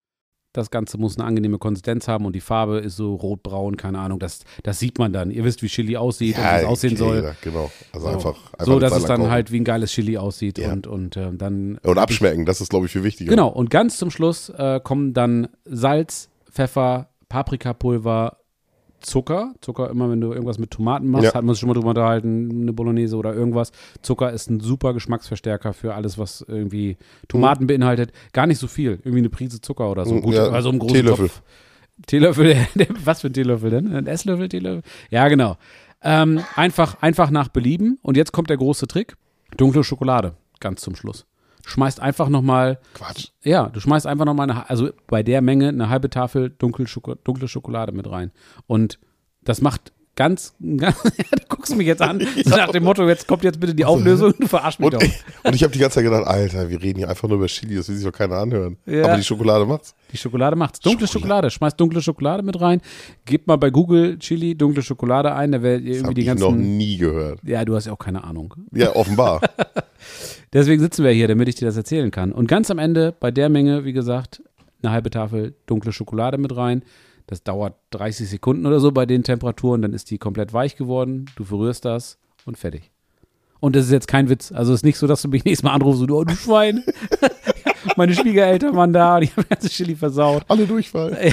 [0.58, 4.18] Das Ganze muss eine angenehme Konsistenz haben und die Farbe ist so rotbraun, keine Ahnung.
[4.18, 5.30] Das, das sieht man dann.
[5.30, 7.16] Ihr wisst, wie Chili aussieht und wie es aussehen kennt soll.
[7.16, 7.70] jeder, Genau.
[7.92, 8.12] Also So.
[8.12, 9.30] einfach, einfach so, dass es dann kochen.
[9.30, 10.72] halt wie ein geiles Chili aussieht Ja.
[10.72, 11.78] und, und äh, dann.
[11.82, 13.30] Und abschmecken, das ist, glaube ich, viel wichtiger.
[13.30, 18.37] Genau, und ganz zum Schluss äh, kommen dann Salz, Pfeffer, Paprikapulver,
[19.00, 19.54] Zucker.
[19.60, 21.34] Zucker, immer wenn du irgendwas mit Tomaten machst, Ja.
[21.34, 23.72] hat man sich schon mal drüber unterhalten, eine Bolognese oder irgendwas.
[24.02, 26.96] Zucker ist ein super Geschmacksverstärker für alles, was irgendwie
[27.28, 28.12] Tomaten beinhaltet.
[28.32, 30.14] Gar nicht so viel, irgendwie eine Prise Zucker oder so.
[30.14, 31.28] Mhm, Gut, ja, also einen großen Teelöffel.
[31.28, 31.42] Topf.
[32.06, 32.56] Teelöffel,
[33.04, 33.92] was für ein Teelöffel denn?
[33.94, 34.82] Ein Esslöffel, Teelöffel?
[35.10, 35.56] Ja, genau.
[36.02, 37.98] Ähm, einfach, einfach nach Belieben.
[38.02, 39.16] Und jetzt kommt der große Trick.
[39.56, 41.26] Dunkle Schokolade, ganz zum Schluss.
[41.68, 43.28] Schmeißt einfach nochmal Quatsch.
[43.44, 47.14] ja, du schmeißt einfach nochmal eine, also bei der Menge eine halbe Tafel dunkle, Schoko,
[47.14, 48.32] dunkle Schokolade mit rein.
[48.66, 48.98] Und
[49.42, 53.44] das macht ganz, ganz du guckst mich jetzt an, so nach dem Motto, jetzt kommt
[53.44, 55.08] jetzt bitte die Auflösung, du verarsch mich Und, doch.
[55.44, 57.76] und ich habe die ganze Zeit gedacht, Alter, wir reden hier einfach nur über Chili,
[57.76, 58.78] das will sich doch keiner anhören.
[58.86, 59.04] Ja.
[59.04, 59.94] Aber die Schokolade macht's.
[60.10, 60.80] Die Schokolade macht's.
[60.80, 61.50] Dunkle Schokolade.
[61.50, 62.80] schmeißt dunkle Schokolade mit rein.
[63.26, 66.40] Gebt mal bei Google Chili dunkle Schokolade ein, da werdet ihr Das irgendwie habe die
[66.40, 66.76] ich noch ganzen.
[66.78, 67.40] nie gehört.
[67.44, 68.54] Ja, du hast ja auch keine Ahnung.
[68.72, 69.40] Ja, offenbar.
[70.52, 72.32] Deswegen sitzen wir hier, damit ich dir das erzählen kann.
[72.32, 74.42] Und ganz am Ende, bei der Menge, wie gesagt,
[74.82, 76.82] eine halbe Tafel dunkle Schokolade mit rein.
[77.26, 81.26] Das dauert 30 Sekunden oder so bei den Temperaturen, dann ist die komplett weich geworden.
[81.36, 82.90] Du verrührst das und fertig.
[83.60, 84.52] Und das ist jetzt kein Witz.
[84.52, 86.34] Also es ist nicht so, dass du mich nächstes Mal anrufst und du, oh, du
[86.34, 86.84] Schwein.
[87.96, 90.44] Meine Schwiegereltern waren da und ich habe ganze Chili versaut.
[90.48, 91.16] Alle Durchfall.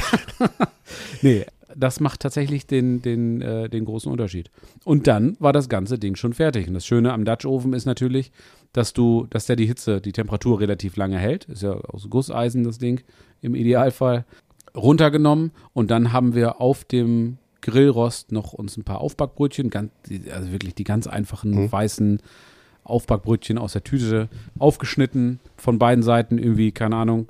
[1.23, 4.49] Nee, das macht tatsächlich den, den, äh, den großen Unterschied.
[4.83, 6.67] Und dann war das ganze Ding schon fertig.
[6.67, 8.31] Und das Schöne am Dutch Oven ist natürlich,
[8.73, 11.45] dass du, dass der die Hitze, die Temperatur relativ lange hält.
[11.45, 13.01] Ist ja aus Gusseisen das Ding
[13.41, 14.25] im Idealfall.
[14.75, 19.89] Runtergenommen und dann haben wir auf dem Grillrost noch uns ein paar Aufbackbrötchen, ganz,
[20.31, 22.19] also wirklich die ganz einfachen weißen
[22.83, 24.29] Aufbackbrötchen aus der Tüte
[24.59, 27.27] aufgeschnitten von beiden Seiten irgendwie, keine Ahnung,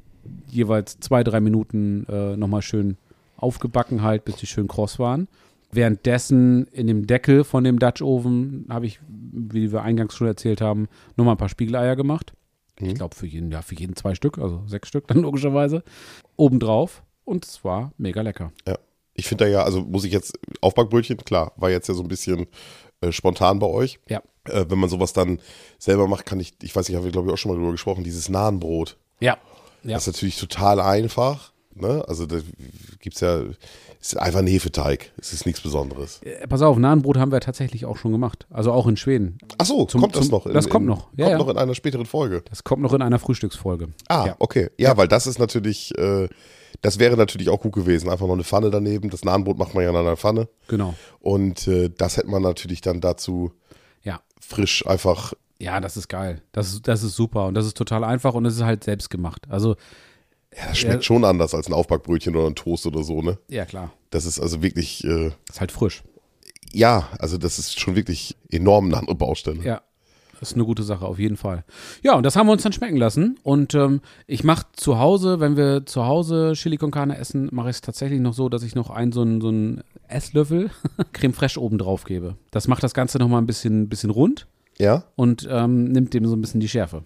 [0.48, 2.98] jeweils zwei, drei Minuten äh, nochmal schön
[3.38, 5.28] aufgebacken halt, bis die schön kross waren.
[5.72, 10.62] Währenddessen in dem Deckel von dem Dutch Oven habe ich, wie wir eingangs schon erzählt
[10.62, 12.34] haben, nochmal ein paar Spiegeleier gemacht.
[12.80, 15.84] Ich glaube für jeden, ja, für jeden zwei Stück, also sechs Stück dann logischerweise.
[16.36, 17.04] Obendrauf.
[17.24, 18.52] Und es war mega lecker.
[18.68, 18.78] Ja.
[19.18, 22.10] Ich finde da ja, also muss ich jetzt, Aufbackbrötchen, klar, war jetzt ja so ein
[22.10, 22.48] bisschen
[23.00, 24.00] äh, spontan bei euch.
[24.10, 24.22] Ja.
[24.50, 25.40] Äh, wenn man sowas dann
[25.80, 27.72] selber macht, kann ich, ich weiß nicht, haben wir glaube ich auch schon mal drüber
[27.72, 28.98] gesprochen, dieses Nahenbrot.
[29.22, 29.38] Ja.
[29.84, 29.94] Ja.
[29.94, 31.54] Das ist natürlich total einfach.
[31.78, 32.04] Ne?
[32.08, 32.38] Also da
[33.00, 33.40] gibt's ja,
[34.00, 35.12] es ist einfach ein Hefeteig.
[35.20, 36.22] Es ist nichts Besonderes.
[36.24, 38.48] Äh, pass auf, Nahenbrot haben wir tatsächlich auch schon gemacht.
[38.50, 39.38] Also auch in Schweden.
[39.58, 40.52] Ach so, Zum- kommt das zum- noch?
[40.52, 41.10] das kommt noch.
[41.18, 41.38] Ja, kommt ja.
[41.38, 42.44] noch in einer späteren Folge.
[42.50, 43.90] Das kommt noch in einer Frühstücksfolge.
[44.08, 44.36] Ah, Ja.
[44.40, 44.70] okay.
[44.78, 46.30] Ja, weil das ist natürlich, äh,
[46.82, 48.10] das wäre natürlich auch gut gewesen.
[48.10, 49.10] Einfach noch eine Pfanne daneben.
[49.10, 50.48] Das Nahenbrot macht man ja in einer Pfanne.
[50.70, 50.94] Genau.
[51.20, 53.52] Und äh, das hätte man natürlich dann dazu
[54.04, 54.22] Ja.
[54.40, 55.34] frisch einfach.
[55.60, 56.42] Ja, das ist geil.
[56.54, 59.10] Das ist, das ist super und das ist total einfach und es ist halt selbst
[59.10, 59.44] gemacht.
[59.50, 59.76] Also,
[60.58, 63.38] Ja, das schmeckt schon anders als ein Aufbackbrötchen oder ein Toast oder so, ne?
[63.50, 63.92] ja klar.
[64.12, 66.04] Das ist also wirklich, äh, Ist halt frisch.
[66.72, 69.62] ja, also das ist schon wirklich enorm eine andere Baustelle.
[69.64, 69.82] Ja.
[70.40, 71.64] Das ist eine gute Sache, auf jeden Fall.
[72.04, 73.40] Ja, und das haben wir uns dann schmecken lassen.
[73.44, 77.70] Und ähm, ich mache zu Hause, wenn wir zu Hause Chili con Carne essen, mache
[77.70, 80.72] ich es tatsächlich noch so, dass ich noch einen so einen, so einen Esslöffel
[81.14, 82.36] Creme Fraiche oben drauf gebe.
[82.52, 84.46] Das macht das Ganze nochmal ein bisschen, bisschen rund
[84.78, 85.06] Ja?
[85.16, 87.06] und ähm, nimmt dem so ein bisschen die Schärfe.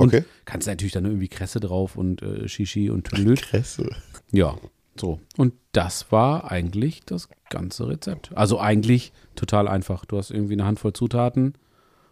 [0.00, 0.24] Und Okay.
[0.44, 3.42] kannst natürlich dann irgendwie Kresse drauf und äh, Shishi und Tüdelüt.
[3.42, 3.90] Kresse.
[4.32, 4.56] Ja,
[4.98, 5.20] so.
[5.36, 8.30] Und das war eigentlich das ganze Rezept.
[8.34, 10.04] Also eigentlich total einfach.
[10.04, 11.54] Du hast irgendwie eine Handvoll Zutaten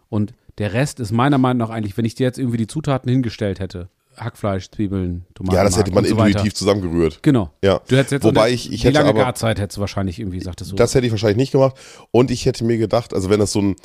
[0.09, 3.09] und der Rest ist meiner Meinung nach eigentlich, wenn ich dir jetzt irgendwie die Zutaten
[3.09, 5.55] hingestellt hätte, Hackfleisch, Zwiebeln, Tomaten.
[5.55, 7.19] Ja, das hätte man so intuitiv zusammengerührt.
[7.23, 7.53] Genau.
[7.63, 7.79] Ja.
[7.87, 10.71] Du hättest jetzt Wobei ich- ich hätte lange aber- Garzeit hättest du wahrscheinlich irgendwie, sagtest
[10.71, 10.75] du.
[10.75, 11.77] Das hätte ich wahrscheinlich nicht gemacht.
[12.11, 13.75] Und ich hätte mir gedacht, also wenn das so ein,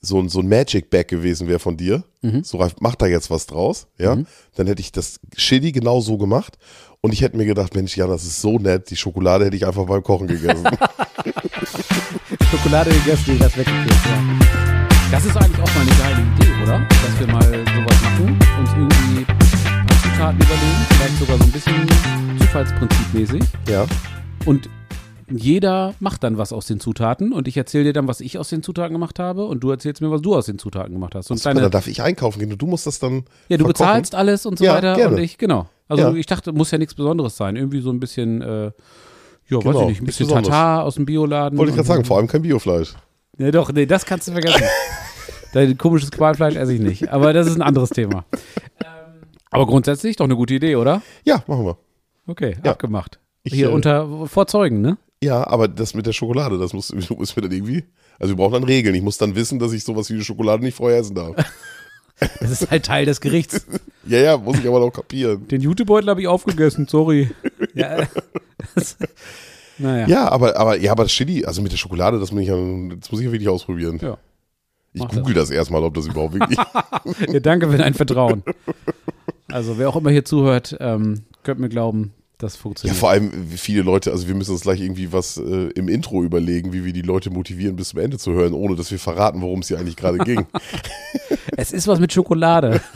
[0.00, 2.42] so ein, so ein Magic Bag gewesen wäre von dir, Mhm.
[2.44, 4.16] so Ralf, mach da jetzt was draus, ja,
[4.56, 6.58] dann hätte ich das Chili genau so gemacht.
[7.00, 9.64] Und ich hätte mir gedacht, Mensch, ja, das ist so nett, die Schokolade hätte ich
[9.66, 10.66] einfach beim Kochen gegessen.
[12.50, 14.22] Schokolade gegessen, die das weggekriegt, ja.
[15.10, 16.80] Das ist eigentlich auch mal eine geile Idee, oder?
[16.88, 19.26] Dass wir mal sowas machen, uns irgendwie
[20.02, 21.88] Zutaten überlegen, vielleicht sogar so ein bisschen
[22.40, 23.42] Zufallsprinzipmäßig.
[23.68, 23.86] ja.
[24.44, 24.68] Und
[25.30, 28.48] jeder macht dann was aus den Zutaten und ich erzähle dir dann, was ich aus
[28.48, 31.30] den Zutaten gemacht habe und du erzählst mir, was du aus den Zutaten gemacht hast.
[31.30, 33.24] Und deine, dann darf ich einkaufen gehen und du musst das dann.
[33.48, 33.68] ja, du verkochen.
[33.68, 35.16] bezahlst alles und so Ja, weiter gerne.
[35.16, 35.66] und ich, genau.
[35.88, 36.14] Also Ja.
[36.14, 37.56] ich dachte, muss ja nichts Besonderes sein.
[37.56, 38.70] Irgendwie so ein bisschen, äh, ja,
[39.56, 40.28] weiß Genau, ich nicht, ein bisschen.
[40.28, 41.58] Tatar aus dem Bioladen.
[41.58, 42.94] Wollte ich gerade sagen, vor allem kein Biofleisch.
[43.38, 44.62] Nee, doch, nee, das kannst du vergessen.
[45.54, 47.08] Dein komisches Qualfleisch esse ich nicht.
[47.10, 48.24] Aber das ist ein anderes Thema.
[49.50, 51.00] Aber grundsätzlich doch eine gute Idee, oder?
[51.24, 51.78] Ja, machen wir.
[52.26, 52.72] Okay, Ja.
[52.72, 53.18] abgemacht.
[53.44, 54.98] Ich, Hier äh, unter Vorzeugen, ne?
[55.22, 57.84] Ja, aber das mit der Schokolade, das muss, muss mir dann irgendwie.
[58.18, 58.94] Also wir brauchen dann Regeln.
[58.94, 61.36] Ich muss dann wissen, dass ich sowas wie eine Schokolade nicht vorher essen darf.
[62.40, 63.64] Das ist halt Teil des Gerichts.
[64.04, 65.46] ja, ja, muss ich aber noch kapieren.
[65.46, 67.30] Den Jutebeutel habe ich aufgegessen, sorry.
[67.74, 68.08] Ja.
[68.74, 68.96] Das,
[69.78, 70.08] naja.
[70.08, 72.56] Ja, aber, aber, ja, aber das Chili, also mit der Schokolade, das muss ich ja,
[72.56, 74.00] das muss ich ja wirklich ausprobieren.
[74.02, 74.18] Ja.
[74.94, 75.50] Ich mach google das.
[75.50, 76.58] erstmal, ob das überhaupt wirklich.
[77.32, 77.38] ja.
[77.38, 78.42] Danke für dein Vertrauen.
[79.46, 82.96] Also, wer auch immer hier zuhört, ähm, könnt mir glauben, das ja, funktioniert.
[82.98, 86.72] vor allem viele Leute, also wir müssen uns gleich irgendwie was äh, im Intro überlegen,
[86.72, 89.60] wie wir die Leute motivieren, bis zum Ende zu hören, ohne dass wir verraten, worum
[89.60, 90.46] es hier eigentlich gerade ging.
[91.56, 92.80] es ist was mit Schokolade.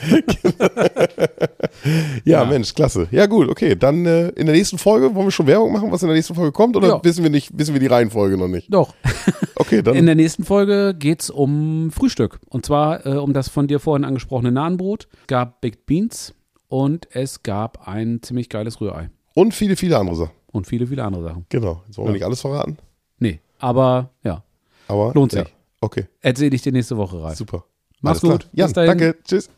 [2.25, 2.45] Ja, Ja.
[2.45, 3.09] Mensch, klasse.
[3.11, 3.75] Ja, gut, okay.
[3.77, 6.35] Dann äh, in der nächsten Folge, wollen wir schon Werbung machen, was in der nächsten
[6.35, 7.01] Folge kommt, oder Ja.
[7.05, 8.73] wissen wir nicht, wissen wir die Reihenfolge noch nicht?
[8.73, 8.95] Doch.
[9.55, 9.95] Okay, dann.
[9.95, 12.41] In der nächsten Folge geht es um Frühstück.
[12.49, 15.07] Und zwar äh, um das von dir vorhin angesprochene Nahenbrot.
[15.21, 16.35] Es gab Baked Beans
[16.69, 19.11] und es gab ein ziemlich geiles Rührei.
[19.35, 20.33] Und viele, viele andere Sachen.
[20.53, 21.47] Und viele, viele andere Sachen.
[21.49, 21.83] Genau.
[21.87, 22.15] Jetzt wollen wir Ja.
[22.15, 22.77] nicht alles verraten,
[23.19, 24.43] Nee, aber ja,
[24.89, 25.13] aber.
[25.15, 25.45] Lohnt ja.
[25.45, 25.55] sich.
[25.81, 27.35] Okay, erzähle ich dir nächste Woche rein.
[27.35, 27.65] super.
[28.01, 28.49] Mach's gut.
[28.53, 28.73] Dahin.
[28.75, 29.17] danke.
[29.25, 29.49] Tschüss.